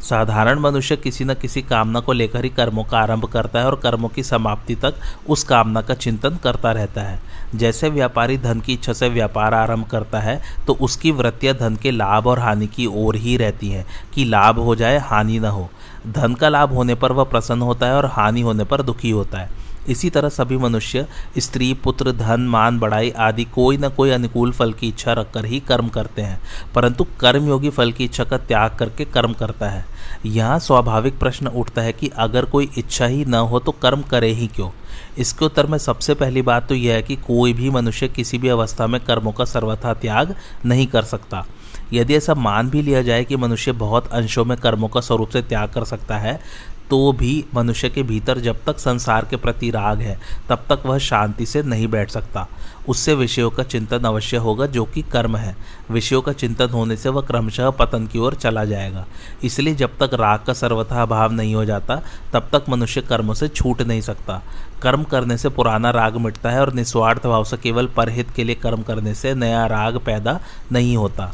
[0.00, 3.76] साधारण मनुष्य किसी न किसी कामना को लेकर ही कर्मों का आरंभ करता है और
[3.76, 4.94] कर्मों की समाप्ति तक
[5.28, 7.18] उस कामना का चिंतन करता रहता है।
[7.54, 11.90] जैसे व्यापारी धन की इच्छा से व्यापार आरंभ करता है तो उसकी वृत्तियाँ धन के
[11.90, 15.68] लाभ और हानि की ओर ही रहती हैं, कि लाभ हो जाए, हानि न हो।
[16.08, 19.38] धन का लाभ होने पर वह प्रसन्न होता है और हानि होने पर दुखी होता
[19.38, 19.48] है।
[19.88, 21.06] इसी तरह सभी मनुष्य,
[21.38, 25.60] स्त्री, पुत्र, धन, मान बढ़ाई आदि कोई न कोई अनुकूल फल की इच्छा रखकर ही
[25.60, 26.40] कर्म करते हैं,
[26.74, 29.84] परंतु कर्मयोगी फल की इच्छा का त्याग करके कर्म करता है।
[30.26, 34.32] यहाँ स्वाभाविक प्रश्न उठता है कि अगर कोई इच्छा ही न हो तो कर्म करे
[34.32, 34.70] ही क्यों?
[35.18, 38.48] इसके उत्तर में सबसे पहली बात तो यह है कि कोई भी मनुष्य किसी भी
[38.48, 40.34] अवस्था में कर्मों का सर्वथा त्याग
[40.66, 41.44] नहीं कर सकता।
[41.92, 45.42] यदि ऐसा मान भी लिया जाए कि मनुष्य बहुत अंशों में कर्मों का स्वरूप से
[45.42, 46.40] त्याग कर सकता है
[46.90, 50.98] तो भी मनुष्य के भीतर जब तक संसार के प्रति राग है, तब तक वह
[50.98, 52.48] शांति से नहीं बैठ सकता।
[52.88, 55.56] उससे विषयों का चिंतन अवश्य होगा जो कि कर्म है।
[55.90, 59.06] विषयों का चिंतन होने से वह क्रमशः पतन की ओर चला जाएगा।
[59.44, 63.48] इसलिए जब तक राग का सर्वथा अभाव नहीं हो जाता, तब तक मनुष्य कर्मों से
[63.48, 64.42] छूट नहीं सकता।
[64.82, 68.54] कर्म करने से पुराना राग मिटता है और निस्वार्थ भाव से केवल परहित के लिए
[68.54, 70.40] कर्म करने से नया राग पैदा
[70.72, 71.32] नहीं होता।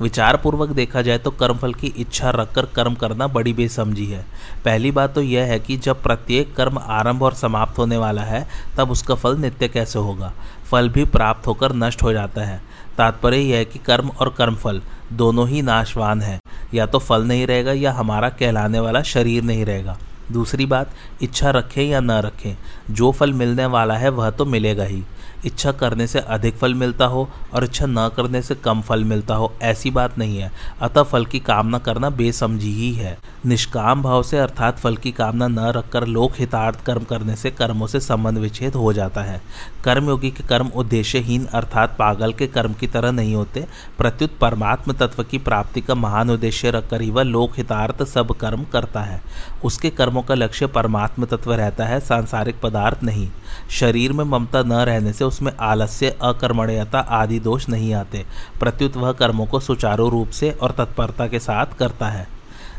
[0.00, 4.24] विचार पूर्वक देखा जाए तो कर्मफल की इच्छा रखकर कर्म करना बड़ी बेसमझी है।
[4.64, 8.48] पहली बात तो यह है कि जब प्रत्येक कर्म आरंभ और समाप्त होने वाला है,
[8.76, 10.32] तब उसका फल नित्य कैसे होगा?
[10.70, 12.62] फल भी प्राप्त होकर नष्ट हो जाता है।
[12.98, 14.82] तात्पर्य यह है कि कर्म और कर्मफल
[15.12, 16.38] दोनों ही नाशवान है।
[16.74, 19.98] या तो फल नहीं रहेगा या हमारा कहलाने वाला शरीर नहीं रहेगा।
[20.32, 20.90] दूसरी बात,
[21.22, 22.56] इच्छा रखें या न रखें,
[22.90, 25.02] जो फल मिलने वाला है वह तो मिलेगा ही।
[25.46, 29.34] इच्छा करने से अधिक फल मिलता हो और इच्छा न करने से कम फल मिलता
[29.34, 34.22] हो, ऐसी बात नहीं है। अतः फल की कामना करना बेसमझी ही है। निष्काम भाव
[34.22, 38.38] से अर्थात फल की कामना न रखकर लोक हितार्थ कर्म करने से कर्मों से संबंध
[38.38, 39.40] विच्छेद हो जाता है।
[39.84, 43.66] कर्मयोगी के कर्म उद्देश्यहीन अर्थात पागल के कर्म की तरह नहीं होते।
[43.98, 48.64] प्रत्युत परमात्म तत्व की प्राप्ति का महान उद्देश्य रखकर ही वह लोक हितार्थ सब कर्म
[48.64, 49.20] करता है।
[49.64, 53.28] उसके कर्मों का लक्ष्य परमात्म तत्व रहता है, सांसारिक पदार्थ नहीं।
[53.70, 58.26] शरीर में ममता न रहने से उसमें आलस्य, अकर्मण्यता आदि दोष नहीं आते।
[58.60, 62.36] प्रत्युत वह कर्मों को सुचारू रूप से और तत्परता के साथ करता है।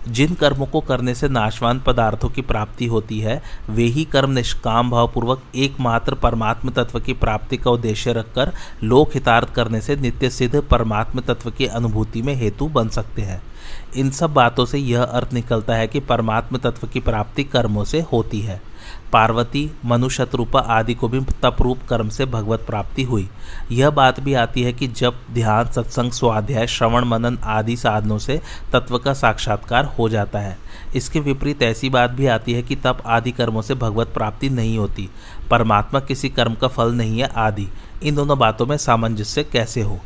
[0.07, 4.89] जिन कर्मों को करने से नाशवान पदार्थों की प्राप्ति होती है, वे ही कर्म निष्काम
[4.89, 10.61] भावपूर्वक एकमात्र परमात्म तत्व की प्राप्ति का उद्देश्य रखकर लोक हितार्थ करने से नित्य सिद्ध
[10.61, 13.41] परमात्म तत्व की अनुभूति में हेतु बन सकते हैं।
[13.95, 18.01] इन सब बातों से यह अर्थ निकलता है कि परमात्म तत्व की प्राप्ति कर्मों से
[18.01, 18.61] होती है।
[19.13, 23.29] पार्वती मनुशत्रुपा आदि को भी तपरूप कर्म से भगवत प्राप्ति हुई।
[23.71, 28.41] यह बात भी आती है कि जब ध्यान, सत्संग, स्वाध्याय, श्रवण, मनन आदि साधनों से
[28.73, 30.57] तत्व का साक्षात्कार हो जाता है।
[30.95, 34.77] इसके विपरीत ऐसी बात भी आती है कि तप आदि कर्मों से भगवत प्राप्ति नहीं
[34.77, 35.09] होती।
[35.51, 37.67] परमात्मा किसी कर्म का फल नहीं है आदि।
[38.03, 39.99] इन दोनों बातों में सामंजस्य कैसे हो?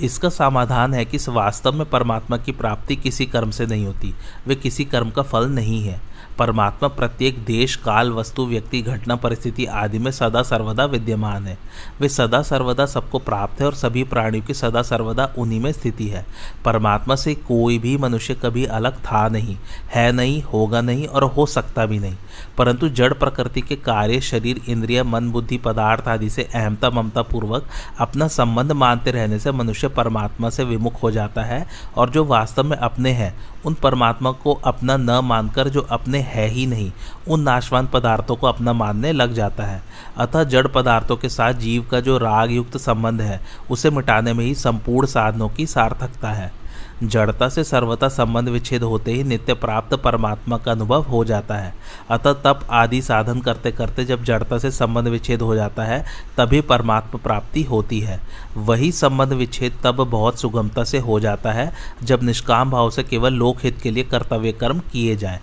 [0.00, 4.14] इसका समाधान है कि वास्तव में परमात्मा की प्राप्ति किसी कर्म से नहीं होती,
[4.46, 6.00] वे किसी कर्म का फल नहीं है।
[6.40, 11.58] परमात्मा प्रत्येक देश, काल, वस्तु, व्यक्ति, घटना, परिस्थिति आदि में सदा सर्वदा विद्यमान है।
[12.00, 16.08] वे सदा सर्वदा सबको प्राप्त है और सभी प्राणियों की सदा सर्वदा उन्हीं में स्थिति
[16.08, 16.26] है।
[16.64, 19.56] परमात्मा से कोई भी मनुष्य कभी अलग था नहीं,
[19.94, 22.16] है नहीं, होगा नहीं और हो सकता भी नहीं।
[22.58, 27.66] परंतु जड़ प्रकृति के कार्य, शरीर, इंद्रिय, मन, बुद्धि, पदार्थ आदि से अहमता ममता पूर्वक
[27.98, 32.64] अपना संबंध मानते रहने से मनुष्य परमात्मा से विमुख हो जाता है और जो वास्तव
[32.64, 36.92] में अपने हैं, उन परमात्मा को अपना न मानकर जो अपने है ही नहीं।
[37.28, 39.82] उन नाशवान पदार्थों को अपना मानने लग जाता है।
[40.16, 43.40] अतः जड़ पदार्थों के साथ जीव का जो राग युक्त संबंध है,
[43.70, 46.60] उसे मिटाने में ही संपूर्ण साधनों की सार्थकता है।
[47.02, 51.74] जड़ता से सर्वता संबंध विच्छेद होते ही नित्य प्राप्त परमात्मा का अनुभव हो जाता है।
[52.10, 56.04] अतः तप आदि साधन करते करते जब जड़ता से संबंध विच्छेद हो जाता है,
[56.36, 58.20] तभी परमात्मा प्राप्ति होती है।
[58.56, 63.32] वही संबंध विच्छेद तब बहुत सुगमता से हो जाता है, जब निष्काम भाव से केवल
[63.32, 65.40] लोकहित के लिए कर्तव्य कर्म किए जाएँ।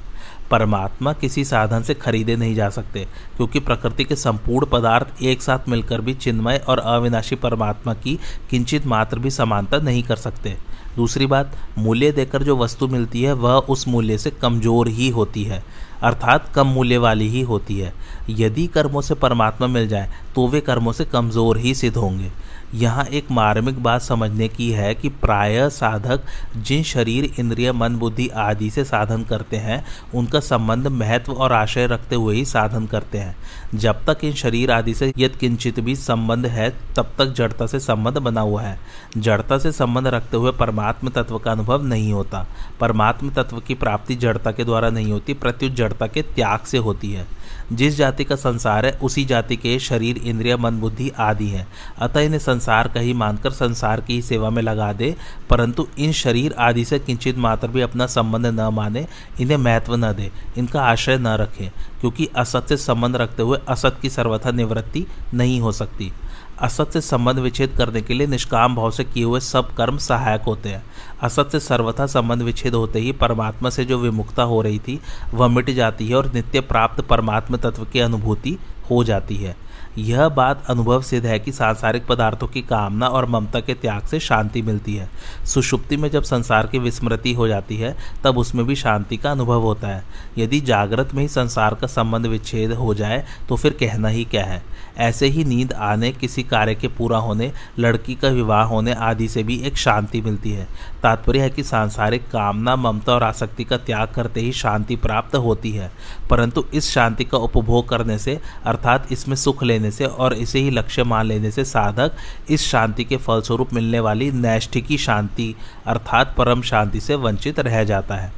[0.52, 3.06] परमात्मा किसी साधन से खरीदे नहीं जा सकते,
[3.38, 8.18] क्योंकि प्रकृति के संपूर्ण पदार्थ एक साथ मिलकर भी चिन्मय और अविनाशी परमात्मा की
[8.50, 10.56] किंचित मात्र भी समानता नहीं कर सकते।
[10.96, 15.44] दूसरी बात, मूल्य देकर जो वस्तु मिलती है, वह उस मूल्य से कमज़ोर ही होती
[15.44, 15.64] है,
[16.04, 17.94] अर्थात कम मूल्य वाली ही होती है।
[18.32, 22.32] यदि कर्मों से परमात्मा मिल जाए तो वे कर्मों से कमज़ोर ही सिद्ध होंगे।
[22.74, 26.22] यहाँ एक मार्मिक बात समझने की है कि प्राय साधक
[26.58, 31.88] जिन शरीर, इंद्रिय, मन, बुद्धि आदि से साधन करते हैं, उनका संबंध महत्व और आशय
[31.88, 33.38] रखते हुए ही साधन करते हैं।
[33.76, 37.80] जब तक इन शरीर आदि से यद किंचित भी संबंध है, तब तक जड़ता से
[37.80, 38.80] संबंध बना हुआ है।
[39.18, 42.48] जड़ता से संबंध रखते हुए परमात्म तत्व का अनुभव नहीं होता।
[42.80, 47.14] परमात्म तत्व की प्राप्ति जड़ता के द्वारा नहीं होती, प्रत्युत जड़ता के त्याग से होती
[47.14, 47.37] है।
[47.74, 52.20] जिस जाति का संसार है, उसी जाति के शरीर, इंद्रिय, मन, बुद्धि आदि है। अतः
[52.20, 55.16] इन्हें संसार का ही मानकर संसार की सेवा में लगा दे,
[55.50, 59.08] परंतु इन शरीर आदि से किंचित मात्र भी अपना संबंध न माने,
[59.42, 63.98] इन्हें महत्व न दे, इनका आश्रय न रखें, क्योंकि असत से संबंध रखते हुए असत
[64.02, 66.12] की सर्वथा निवृत्ति नहीं हो सकती।
[66.62, 70.42] असत से संबंध विच्छेद करने के लिए निष्काम भाव से किए हुए सब कर्म सहायक
[70.42, 70.84] होते हैं।
[71.22, 75.00] असत से सर्वथा संबंध विच्छेद होते ही परमात्मा से जो विमुक्ता हो रही थी,
[75.34, 78.58] वह मिट जाती है और नित्य प्राप्त परमात्मा तत्व की अनुभूति
[78.90, 79.56] हो जाती है।
[79.98, 84.20] यह बात अनुभव सिद्ध है कि सांसारिक पदार्थों की कामना और ममता के त्याग से
[84.20, 85.10] शांति मिलती है।
[85.46, 89.62] सुषुप्ति में जब संसार की विस्मृति हो जाती है, तब उसमें भी शांति का अनुभव
[89.62, 90.04] होता है।
[90.38, 94.46] यदि जागृत में ही संसार का संबंध विच्छेद हो जाए तो फिर कहना ही क्या
[94.46, 94.64] है?
[94.98, 99.44] ऐसे ही नींद आने, किसी कार्य के पूरा होने, लड़की का विवाह होने आदि से
[99.44, 100.68] भी एक शांति मिलती है।
[101.04, 105.72] तात्पर्य है कि सांसारिक कामना, ममता और आसक्ति का त्याग करते ही शांति प्राप्त होती
[105.72, 105.92] है।
[106.30, 110.70] परंतु इस शांति का उपभोग करने से, अर्थात इसमें सुख लेने से और इसे ही
[110.70, 112.12] लक्ष्य मान लेने से साधक
[112.50, 115.56] इस शांति के फलस्वरूप मिलने वाली नैष्ठिकी शांति,
[115.86, 118.34] अर्थात परम शांति से वंचित रह जाता है।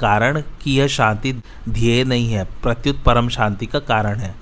[0.00, 4.39] कारण कि यह शांति ध्येय नहीं है, प्रत्युत परम शांति का कारण है।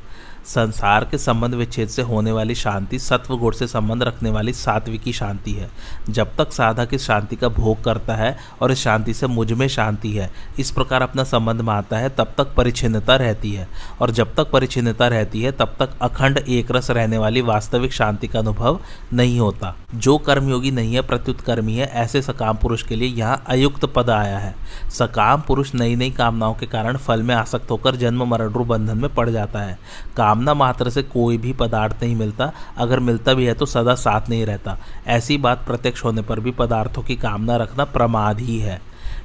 [0.49, 5.13] संसार के संबंध विच्छेद से होने वाली शांति सत्व गुण से संबंध रखने वाली सात्विकी
[5.13, 5.71] शांति है।
[6.11, 10.13] जब तक साधक इस शांति का भोग करता है और इस शांति से मुझमें शांति
[10.13, 13.69] है, इस प्रकार अपना संबंध मानता है, तब तक परिचिनता रहती है।
[14.01, 18.29] और जब तक परिचिनता रहती है, तब तक अखंड एक रस रहने वाली वास्तविक शांति
[18.29, 18.81] का अनुभव
[19.13, 23.45] नहीं होता। जो कर्मयोगी नहीं है प्रत्युत कर्मी है, ऐसे सकाम पुरुष के लिए यहाँ
[23.47, 24.55] अयुक्त पद आया है।
[24.91, 28.99] सकाम पुरुष नई नई कामनाओं के कारण फल में आसक्त होकर जन्म, मरण, रूप, बंधन
[28.99, 29.79] में पड़ जाता है।
[30.39, 34.29] कामना मात्र से कोई भी पदार्थ नहीं मिलता। अगर मिलता भी है तो सदा साथ
[34.31, 38.81] नहीं रहता। ऐसी बात प्रत्यक्ष होने पर भी पदार्थों की कामना रखना प्रमाद ही है।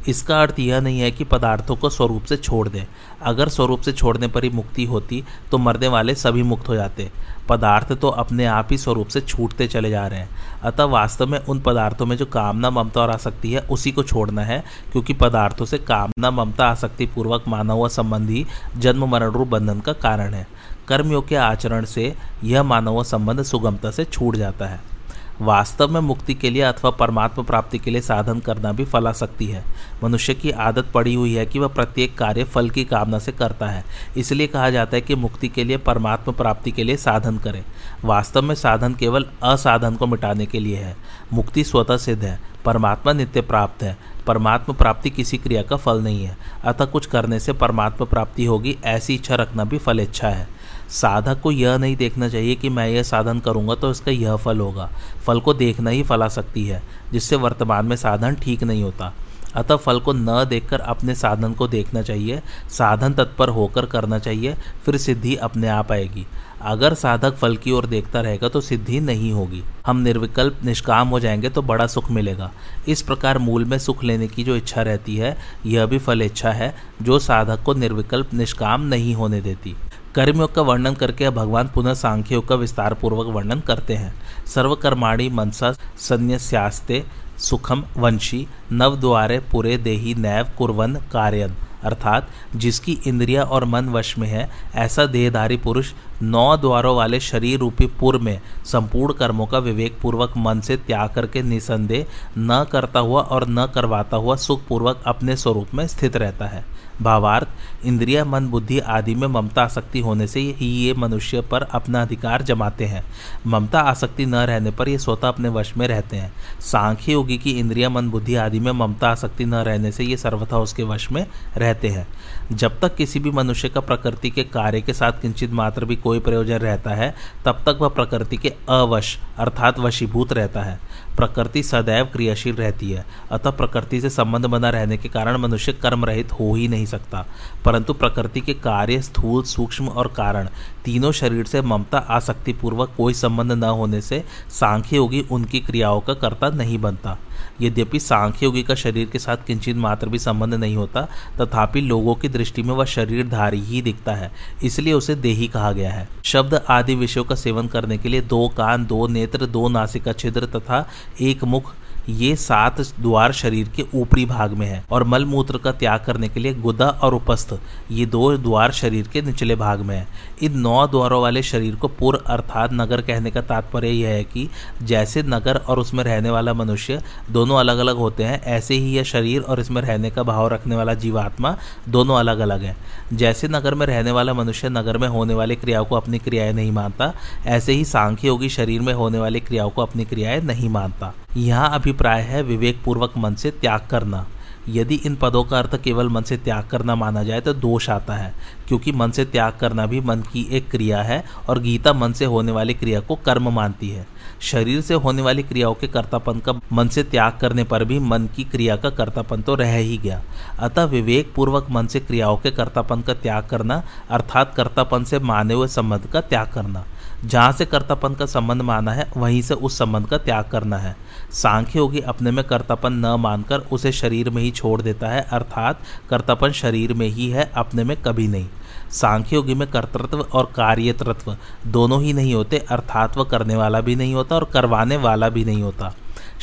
[0.07, 2.85] इसका अर्थ यह नहीं है कि पदार्थों को स्वरूप से छोड़ दें।
[3.21, 7.09] अगर स्वरूप से छोड़ने पर ही मुक्ति होती तो मरने वाले सभी मुक्त हो जाते।
[7.49, 10.29] पदार्थ तो अपने आप ही स्वरूप से छूटते चले जा रहे हैं।
[10.63, 14.41] अतः वास्तव में उन पदार्थों में जो कामना ममता और आसक्ति है, उसी को छोड़ना
[14.41, 18.45] है, क्योंकि पदार्थों से कामना ममता आसक्ति पूर्वक माना हुआ संबंधी
[18.77, 20.47] जन्म, मरण, रूप, बंधन का कारण है।
[20.87, 24.93] कर्मयोग के आचरण से यह मानव संबंध सुगमता से छूट जाता है।
[25.41, 29.63] वास्तव में मुक्ति के लिए अथवा परमात्मा प्राप्ति के लिए साधन करना भी फलाशक्ति है।
[30.03, 33.67] मनुष्य की आदत पड़ी हुई है कि वह प्रत्येक कार्य फल की कामना से करता
[33.67, 33.83] है।
[34.17, 37.63] इसलिए कहा जाता है कि मुक्ति के लिए परमात्मा प्राप्ति के लिए साधन करें।
[38.05, 40.97] वास्तव में साधन केवल असाधन को मिटाने के लिए है।
[41.33, 46.25] मुक्ति स्वतः सिद्ध है। परमात्मा नित्य प्राप्त है। परमात्मा प्राप्ति किसी क्रिया का फल नहीं
[46.25, 50.62] है। अतः कुछ करने से परमात्मा प्राप्ति होगी, ऐसी इच्छा रखना भी फल इच्छा है।
[50.93, 54.59] साधक को यह नहीं देखना चाहिए कि मैं यह साधन करूँगा तो इसका यह फल
[54.59, 54.89] होगा।
[55.25, 59.13] फल को देखना ही फला सकती है, जिससे वर्तमान में साधन ठीक नहीं होता।
[59.55, 64.55] अतः फल को न देखकर अपने साधन को देखना चाहिए, साधन तत्पर होकर करना चाहिए,
[64.85, 66.25] फिर सिद्धि अपने आप आएगी।
[66.61, 71.19] अगर साधक फल की ओर देखता रहेगा तो सिद्धि नहीं होगी। हम निर्विकल्प निष्काम हो
[71.19, 72.51] जाएँगे तो बड़ा सुख मिलेगा।
[72.87, 76.51] इस प्रकार मूल में सुख लेने की जो इच्छा रहती है, यह भी फल इच्छा
[76.51, 79.75] है, जो साधक को निर्विकल्प निष्काम नहीं होने देती।
[80.15, 84.13] कर्मयोग का वर्णन करके भगवान पुनः सांख्य योग का विस्तार पूर्वक वर्णन करते हैं।
[84.45, 87.03] सर्वकर्माणी मनसा संन्यास्ते
[87.37, 94.17] सुखम, वंशी, नव द्वारे पुरे देही, नैव कुरवन, कार्यन। अर्थात जिसकी इंद्रिया और मन वश
[94.17, 99.57] में है, ऐसा देहधारी पुरुष नौ द्वारों वाले शरीर रूपी पुर में संपूर्ण कर्मों का
[99.57, 102.05] विवेक पूर्वक मन से त्याग करके निसंदेह
[102.37, 107.47] न करता हुआ और न करवाता हुआ सुखपूर्वक अपने स्वरूप में स्थित रहता है। भावार्थ,
[107.85, 112.41] इंद्रिया, मन, बुद्धि आदि में ममता आसक्ति होने से ही ये मनुष्य पर अपना अधिकार
[112.41, 113.03] जमाते हैं।
[113.47, 117.51] ममता आसक्ति न रहने पर ये स्वतः अपने वश में रहते हैं। सांख्य योगी की
[117.51, 121.27] इंद्रिया, मन, बुद्धि आदि में ममता आसक्ति न रहने से ये सर्वथा उसके वश में
[121.57, 122.07] रहते हैं।
[122.51, 126.12] जब तक किसी भी मनुष्य का प्रकृति के कार्य के साथ किंचित मात्र भी कोई
[126.13, 130.79] कोई प्रयोजन रहता है, तब तक वह प्रकृति के अवश, अर्थात वशीभूत रहता है।
[131.15, 136.05] प्रकृति सदैव क्रियाशील रहती है, अतः प्रकृति से संबंध बना रहने के कारण मनुष्य कर्म
[136.05, 137.25] रहित हो ही नहीं सकता।
[137.65, 140.49] परंतु प्रकृति के कार्य स्थूल, सूक्ष्म और कारण,
[140.85, 146.13] तीनों शरीर से ममता, आसक्तिपूर्वक कोई संबंध न होने से सांख्य योगी उनकी क्रियाओं का
[146.13, 147.17] कर्ता नहीं बनता।
[147.61, 151.01] यद्यपि सांख्य योगी का शरीर के साथ किंचित मात्र भी संबंध नहीं होता,
[151.41, 154.31] तथापि लोगों की दृष्टि में वह शरीरधारी ही दिखता है,
[154.63, 158.47] इसलिए उसे देही कहा गया है। शब्द आदि विषयों का सेवन करने के लिए दो
[158.47, 160.87] कान, दो नेत्र, दो नासिका छिद्र तथा
[161.21, 161.73] एक मुख
[162.09, 166.29] ये सात द्वार शरीर के ऊपरी भाग में है और मल मूत्र का त्याग करने
[166.29, 167.53] के लिए गुदा और उपस्थ
[167.91, 170.07] ये दो द्वार शरीर के निचले भाग में है।
[170.43, 174.47] इन नौ द्वारों वाले शरीर को पूर्व अर्थात नगर कहने का तात्पर्य यह है कि
[174.83, 179.03] जैसे नगर और उसमें रहने वाला मनुष्य दोनों अलग अलग होते हैं, ऐसे ही यह
[179.03, 181.55] शरीर और इसमें रहने का भाव रखने वाला जीवात्मा
[181.89, 182.75] दोनों अलग अलग है।
[183.13, 186.71] जैसे नगर में रहने वाला मनुष्य नगर में होने वाली क्रियाओं को अपनी क्रियाएँ नहीं
[186.71, 187.13] मानता,
[187.45, 191.69] ऐसे ही सांख्य योगी शरीर में होने वाली क्रियाओं को अपनी क्रियाएँ नहीं मानता। यहाँ
[191.73, 194.25] अभिप्राय है विवेकपूर्वक मन से त्याग करना।
[194.69, 198.13] यदि इन पदों का अर्थ केवल मन से त्याग करना माना जाए तो दोष आता
[198.13, 198.33] है,
[198.67, 202.25] क्योंकि मन से त्याग करना भी मन की एक क्रिया है और गीता मन से
[202.25, 204.05] होने वाली क्रिया को कर्म मानती है।
[204.41, 208.29] शरीर से होने वाली क्रियाओं के कर्तापन का मन से त्याग करने पर भी मन
[208.35, 210.21] की क्रिया का कर्तापन तो रह ही गया।
[210.59, 215.53] अतः विवेक पूर्वक मन से क्रियाओं के कर्तापन का त्याग करना, अर्थात कर्तापन से माने
[215.53, 216.85] हुए संबंध का त्याग करना।
[217.25, 220.95] जहाँ से कर्तापन का संबंध माना है, वहीं से उस संबंध का त्याग करना है।
[221.31, 225.79] सांख्य योगी अपने में कर्तापन न मानकर उसे शरीर में ही छोड़ देता है, अर्थात
[226.09, 228.47] कर्तापन शरीर में ही है, अपने में कभी नहीं।
[228.91, 233.95] सांख्य योगी में कर्तृत्व और कार्यतृत्व दोनों ही नहीं होते, अर्थात वह करने वाला भी
[233.95, 235.93] नहीं होता और करवाने वाला भी नहीं होता।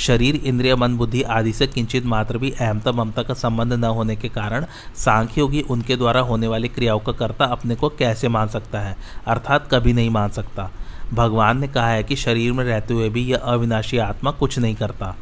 [0.00, 4.16] शरीर, इंद्रिय, मन, बुद्धि आदि से किंचित मात्र भी अहमता ममता का संबंध न होने
[4.16, 4.64] के कारण
[4.96, 8.96] सांख्य योगी उनके द्वारा होने वाली क्रियाओं का कर्ता अपने को कैसे मान सकता है?
[9.26, 10.70] अर्थात कभी नहीं मान सकता।
[11.14, 14.74] भगवान ने कहा है कि शरीर में रहते हुए भी यह अविनाशी आत्मा कुछ नहीं
[14.74, 15.16] करता।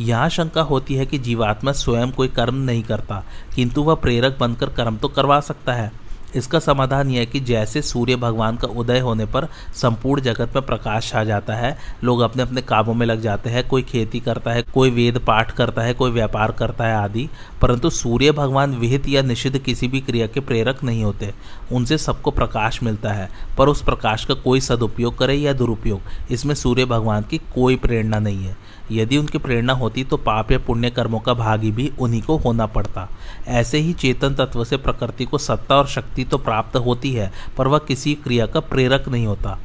[0.00, 3.24] यहाँ शंका होती है कि जीवात्मा स्वयं कोई कर्म नहीं करता,
[3.56, 5.90] किंतु वह प्रेरक बनकर कर्म तो करवा सकता है।
[6.36, 10.66] इसका समाधान यह है कि जैसे सूर्य भगवान का उदय होने पर संपूर्ण जगत में
[10.66, 14.52] प्रकाश छा जाता है, लोग अपने अपने कामों में लग जाते हैं, कोई खेती करता
[14.52, 17.28] है, कोई वेद पाठ करता है, कोई व्यापार करता है आदि,
[17.62, 21.34] परंतु सूर्य भगवान विहित या निषिद्ध किसी भी क्रिया के प्रेरक नहीं होते।
[21.72, 26.54] उनसे सबको प्रकाश मिलता है, पर उस प्रकाश का कोई सदुपयोग करे या दुरुपयोग, इसमें
[26.54, 28.56] सूर्य भगवान की कोई प्रेरणा नहीं है।
[28.90, 32.66] यदि उनकी प्रेरणा होती तो पाप या पुण्य कर्मों का भागी भी उन्हीं को होना
[32.66, 33.08] पड़ता।
[33.48, 37.68] ऐसे ही चेतन तत्व से प्रकृति को सत्ता और शक्ति तो प्राप्त होती है, पर
[37.68, 39.58] वह किसी क्रिया का प्रेरक नहीं होता।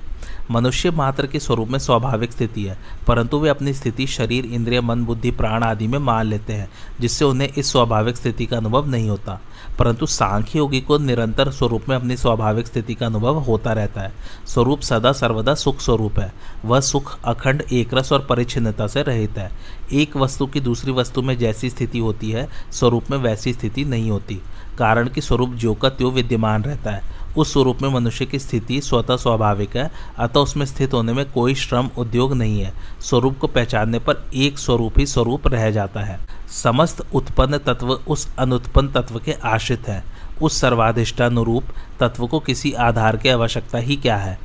[0.51, 5.03] मनुष्य मात्र के स्वरूप में स्वाभाविक स्थिति है, परंतु वे अपनी स्थिति शरीर, इंद्रिय, मन,
[5.03, 9.09] बुद्धि, प्राण आदि में मान लेते हैं, जिससे उन्हें इस स्वाभाविक स्थिति का अनुभव नहीं
[9.09, 9.39] होता।
[9.79, 14.13] परंतु सांख्य योगी को निरंतर स्वरूप में अपनी स्वाभाविक स्थिति का अनुभव होता रहता है।
[14.47, 16.33] स्वरूप सदा सर्वदा सुख स्वरूप है।
[16.65, 19.51] वह सुख अखंड एकरस और परिच्छिन्नता से रहित है।
[19.93, 24.11] एक वस्तु की दूसरी वस्तु में जैसी स्थिति होती है, स्वरूप में वैसी स्थिति नहीं
[24.11, 24.41] होती।
[24.77, 28.81] कारण कि स्वरूप जो का त्यो विद्यमान रहता है। उस स्वरूप में मनुष्य की स्थिति
[28.81, 33.47] स्वतः स्वाभाविक है, अतः उसमें स्थित होने में कोई श्रम उद्योग नहीं है। स्वरूप को
[33.47, 39.19] पहचानने पर एक स्वरूप ही स्वरूप रह जाता है। समस्त उत्पन्न तत्व उस अनुत्पन्न तत्व
[39.19, 40.03] के आश्रित हैं।
[40.41, 41.63] उस सर्वाधिष्टानुरूप
[41.99, 44.39] तत्व को किसी आधार की आवश्यकता ही क्या है?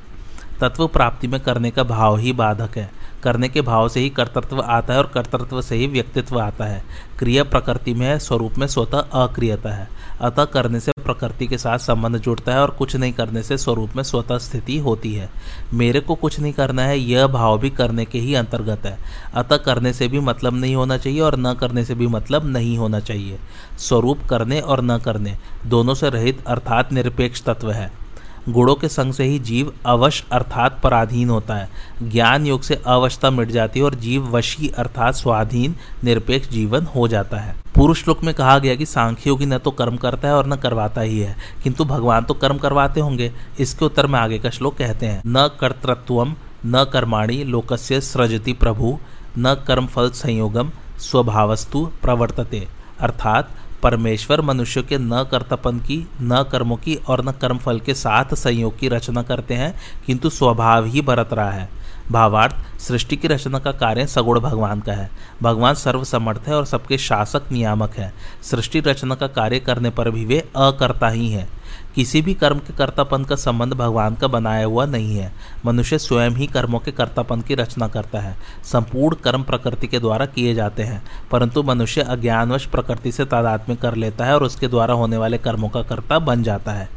[0.60, 2.90] तत्व प्राप्ति में करने का भाव ही बाधक है।
[3.22, 6.84] करने के भाव से ही कर्तृत्व आता है और कर्तृत्व से ही व्यक्तित्व आता है।
[7.18, 9.88] क्रिया प्रकृति में है स्वरूप में स्वतः अक्रियता है।
[10.20, 13.90] अतः करने से प्रकृति के साथ संबंध जुड़ता है और कुछ नहीं करने से स्वरूप
[13.96, 15.30] में स्वतः स्थिति होती है।
[15.74, 18.98] मेरे को कुछ नहीं करना है, यह भाव भी करने के ही अंतर्गत है।
[19.34, 22.78] अतः करने से भी मतलब नहीं होना चाहिए और न करने से भी मतलब नहीं
[22.78, 23.38] होना चाहिए।
[23.78, 28.07] स्वरूप करने और न करने, दोनों से रहित अर्थात निरपेक्ष तत्व है।
[28.48, 31.68] गुणों के संग से ही जीव अवश अर्थात पराधीन होता है।
[32.02, 37.08] ज्ञान योग से अवशता मिट जाती है और जीव वशी अर्थात स्वाधीन, निरपेक्ष जीवन हो
[37.08, 40.34] जाता है। पूर्व श्लोक में कहा गया कि सांख्य योगी न तो कर्म करता है
[40.34, 44.38] और न करवाता ही है, किंतु भगवान तो कर्म करवाते होंगे। इसके उत्तर में आगे
[44.38, 46.24] का श्लोक कहते हैं, न कर्तृत्व
[46.66, 48.98] न कर्माणी लोकस्य सृजति प्रभु,
[49.38, 52.66] न कर्म फल संयोगम स्वभावस्तु प्रवर्तते,
[53.00, 53.50] अर्थात
[53.82, 58.78] परमेश्वर मनुष्य के न कर्तपन की, न कर्मों की और न कर्मफल के साथ संयोग
[58.78, 61.68] की रचना करते हैं, किंतु स्वभाव ही बरत रहा है।
[62.10, 65.10] भावार्थ, सृष्टि की रचना का कार्य सगुण भगवान का है।
[65.42, 70.24] भगवान सर्वसमर्थ है और सबके शासक नियामक है। सृष्टि रचना का कार्य करने पर भी
[70.24, 71.57] वे अकर्ता ही हैं।
[71.94, 75.32] किसी भी कर्म के कर्तापन का संबंध भगवान का बनाया हुआ नहीं है।
[75.66, 80.26] मनुष्य स्वयं ही कर्मों के कर्तापन की रचना करता है। संपूर्ण कर्म प्रकृति के द्वारा
[80.26, 84.94] किए जाते हैं, परंतु मनुष्य अज्ञानवश प्रकृति से तादात्म्य कर लेता है और उसके द्वारा
[84.94, 86.88] होने वाले कर्मों का कर्ता बन जाता है।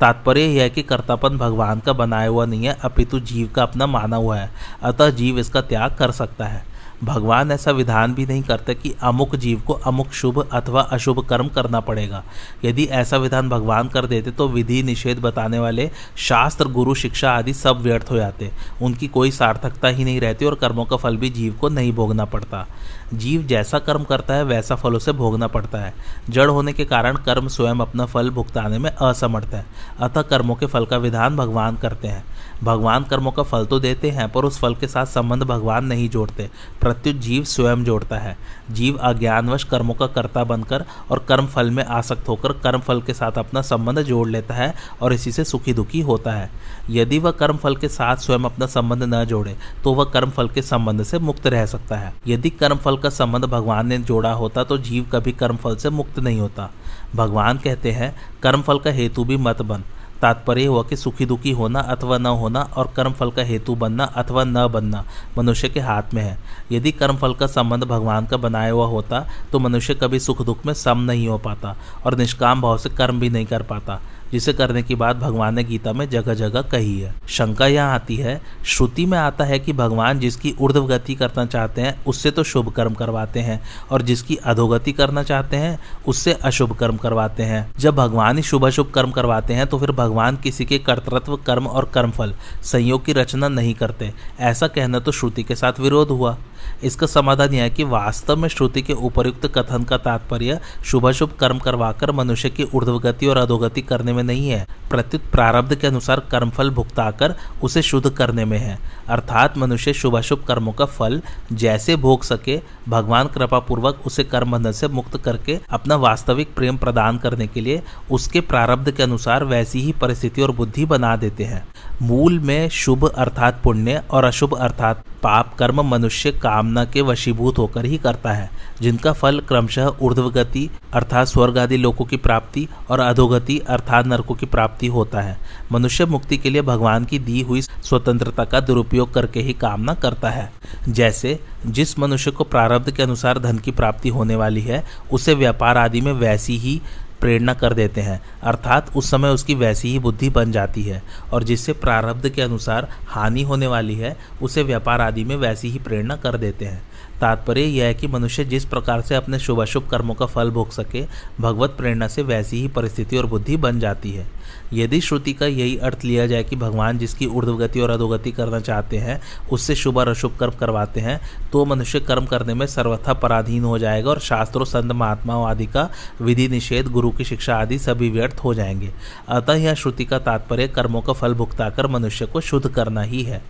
[0.00, 3.86] तात्पर्य यह है कि कर्तापन भगवान का बनाया हुआ नहीं है, अपितु जीव का अपना
[3.86, 4.50] माना हुआ है।
[4.82, 9.36] अतः जीव इसका त्याग कर सकता है। भगवान ऐसा विधान भी नहीं करते कि अमुक
[9.36, 12.24] जीव को अमुक शुभ अथवा अशुभ कर्म करना पड़ेगा।
[12.64, 17.54] यदि ऐसा विधान भगवान कर देते तो विधि निषेध बताने वाले, शास्त्र, गुरु, शिक्षा आदि
[17.54, 18.50] सब व्यर्थ हो जाते।
[18.82, 22.24] उनकी कोई सार्थकता ही नहीं रहती और कर्मों का फल भी जीव को नहीं भोगना
[22.24, 22.66] पड़ता।
[23.14, 25.94] जीव जैसा कर्म करता है, वैसा फल उसे भोगना पड़ता है।
[26.30, 29.66] जड़ होने के कारण कर्म स्वयं अपना फल भुगताने में असमर्थ है।
[30.00, 32.24] अतः कर्मों के फल का विधान भगवान करते हैं।
[32.62, 36.08] भगवान कर्मों का फल तो देते हैं, पर उस फल के साथ संबंध भगवान नहीं
[36.08, 36.48] जोड़ते।
[36.80, 38.36] प्रत्युत जीव स्वयं जोड़ता है।
[38.70, 43.14] जीव अज्ञानवश कर्मों का कर्ता बनकर और कर्म फल में आसक्त होकर कर्म फल के
[43.14, 46.50] साथ अपना संबंध जोड़ लेता है और इसी से सुखी दुखी होता है।
[46.90, 50.48] यदि वह कर्म फल के साथ स्वयं अपना संबंध न जोड़े तो वह कर्म फल
[50.48, 54.32] के संबंध से मुक्त रह सकता है। यदि कर्म फल का संबंध भगवान ने जोड़ा
[54.32, 56.70] होता तो जीव कभी कर्म फल से मुक्त नहीं होता।
[57.14, 59.84] भगवान कहते हैं कर्म फल का हेतु भी मत बन।
[60.22, 64.44] तात्पर्य हुआ कि सुखी दुखी होना अथवा न होना और कर्मफल का हेतु बनना अथवा
[64.44, 65.04] न बनना
[65.38, 66.38] मनुष्य के हाथ में है।
[66.72, 70.74] यदि कर्मफल का संबंध भगवान का बनाया हुआ होता तो मनुष्य कभी सुख दुख में
[70.74, 74.00] सम नहीं हो पाता और निष्काम भाव से कर्म भी नहीं कर पाता।
[74.32, 78.16] जिसे करने की बात भगवान ने गीता में जगह जगह कही है। शंका यहाँ आती
[78.16, 82.42] है, श्रुति में आता है कि भगवान जिसकी ऊर्ध्व गति करना चाहते हैं, उससे तो
[82.42, 83.60] शुभ कर्म करवाते हैं,
[83.90, 88.66] और जिसकी अधोगति करना चाहते हैं, उससे अशुभ कर्म करवाते हैं। जब भगवान ही शुभ
[88.66, 93.12] अशुभ कर्म करवाते हैं तो फिर भगवान किसी के कर्तृत्व, कर्म और कर्मफल संयोग की
[93.12, 96.36] रचना नहीं करते। ऐसा कहना तो श्रुति के साथ विरोध हुआ।
[96.84, 101.32] इसका समाधान यह है कि वास्तव में श्रुति के उपयुक्त कथन का तात्पर्य शुभ शुभ
[101.40, 106.20] कर्म करवाकर मनुष्य की ऊर्ध्वगति और अधोगति करने में नहीं है। प्रत्युत प्रारब्ध के अनुसार
[106.30, 108.78] कर्मफल भुगताकर उसे शुद्ध करने में है।
[109.08, 111.20] अर्थात मनुष्य शुभ शुभ कर्मों का फल
[111.52, 116.76] जैसे भोग सके, भगवान कृपा पूर्वक उसे कर्म बंधन से मुक्त करके अपना वास्तविक प्रेम
[116.76, 121.44] प्रदान करने के लिए उसके प्रारब्ध के अनुसार वैसी ही परिस्थिति और बुद्धि बना देते
[121.44, 121.66] हैं।
[122.02, 127.84] मूल में शुभ अर्थात पुण्य और अशुभ अर्थात पाप कर्म मनुष्य कामना के वशीभूत होकर
[127.84, 133.58] ही करता है, जिनका फल क्रमशः ऊर्ध्वगति अर्थात स्वर्ग आदि लोकों की प्राप्ति और अधोगति
[133.58, 135.38] अर्थात नरकों की प्राप्ति होता है।
[135.72, 140.30] मनुष्य मुक्ति के लिए भगवान की दी हुई स्वतंत्रता का दुरुपयोग करके ही कामना करता
[140.30, 140.52] है।
[140.88, 145.78] जैसे, जिस मनुष्य को प्रारब्ध के अनुसार धन की प्राप्ति होने वाली है, उसे व्यापार
[145.78, 146.82] आदि में वैसी ही
[147.20, 151.02] प्रेरणा कर देते हैं। अर्थात उस समय उसकी वैसी ही बुद्धि बन जाती है
[151.32, 155.78] और जिससे प्रारब्ध के अनुसार हानि होने वाली है, उसे व्यापार आदि में वैसी ही
[155.78, 156.87] प्रेरणा कर देते हैं।
[157.20, 160.70] तात्पर्य यह है कि मनुष्य जिस प्रकार से अपने शुभ अशुभ कर्मों का फल भोग
[160.70, 161.04] सके,
[161.40, 164.26] भगवत प्रेरणा से वैसी ही परिस्थिति और बुद्धि बन जाती है।
[164.72, 168.96] यदि श्रुति का यही अर्थ लिया जाए कि भगवान जिसकी ऊर्ध्वगति और अधोगति करना चाहते
[168.96, 169.20] हैं,
[169.52, 171.20] उससे शुभ और अशुभ कर्म करवाते हैं
[171.52, 175.88] तो मनुष्य कर्म करने में सर्वथा पराधीन हो जाएगा और शास्त्रों, संत महात्माओं आदि का
[176.20, 178.92] विधि निषेध, गुरु की शिक्षा आदि सभी व्यर्थ हो जाएँगे।
[179.28, 183.42] अतः यह श्रुति का तात्पर्य कर्मों का फल भुगताकर मनुष्य को शुद्ध करना ही है।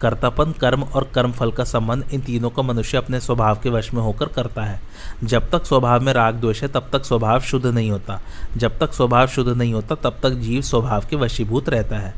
[0.00, 3.94] कर्तापन, कर्म और कर्म फल का संबंध इन तीनों का मनुष्य अपने स्वभाव के वश
[3.94, 4.80] में होकर करता है।
[5.24, 8.20] जब तक स्वभाव में राग द्वेष है, तब तक स्वभाव शुद्ध नहीं होता।
[8.56, 12.14] जब तक स्वभाव शुद्ध नहीं होता, तब तक जीव स्वभाव के वशीभूत रहता है।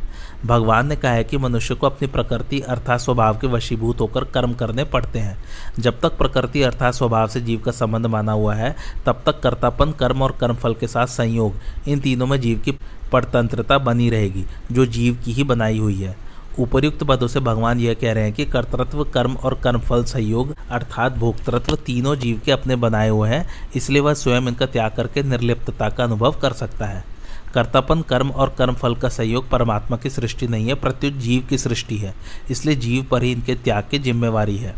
[0.46, 4.54] भगवान ने कहा है कि मनुष्य को अपनी प्रकृति अर्थात स्वभाव के वशीभूत होकर कर्म
[4.54, 5.44] करने पड़ते हैं।
[5.78, 9.90] जब तक प्रकृति अर्थात स्वभाव से जीव का संबंध माना हुआ है, तब तक कर्तापन,
[9.90, 11.54] कर्म और कर्मफल के साथ संयोग
[11.88, 12.72] इन तीनों में जीव की
[13.12, 16.29] परतंत्रता बनी रहेगी, जो जीव की ही बनाई हुई है।
[16.61, 21.16] उपर्युक्त पदों से भगवान यह कह रहे हैं कि कर्तृत्व, कर्म और कर्मफल सहयोग अर्थात
[21.16, 23.46] भोक्तृत्व, तीनों जीव के अपने बनाए हुए हैं,
[23.76, 27.04] इसलिए वह स्वयं इनका त्याग करके निर्लिप्तता का अनुभव कर सकता है।
[27.54, 31.96] कर्तापन, कर्म और कर्मफल का सहयोग परमात्मा की सृष्टि नहीं है, प्रत्युत जीव की सृष्टि
[31.96, 32.14] है,
[32.50, 34.74] इसलिए जीव पर ही इनके त्याग की जिम्मेवारी है।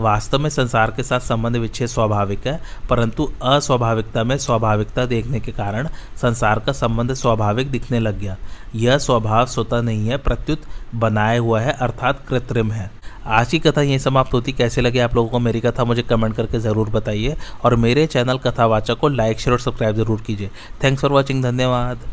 [0.00, 5.52] वास्तव में संसार के साथ संबंध विच्छेद स्वाभाविक है, परंतु अस्वाभाविकता में स्वाभाविकता देखने के
[5.52, 5.88] कारण
[6.22, 8.36] संसार का संबंध स्वाभाविक दिखने लग गया।
[8.74, 10.62] यह स्वभाव स्वतः नहीं है, प्रत्युत
[10.94, 12.90] बनाया हुआ है, अर्थात कृत्रिम है।
[13.26, 15.84] आज की कथा यही समाप्त होती। कैसे लगे आप लोगों को मेरी कथा?
[15.84, 20.20] मुझे कमेंट करके ज़रूर बताइए। और मेरे चैनल कथावाचक को लाइक, शेयर और सब्सक्राइब ज़रूर
[20.20, 20.50] कीजिए।
[20.84, 22.08] थैंक्स फॉर वॉचिंग, धन्यवाद।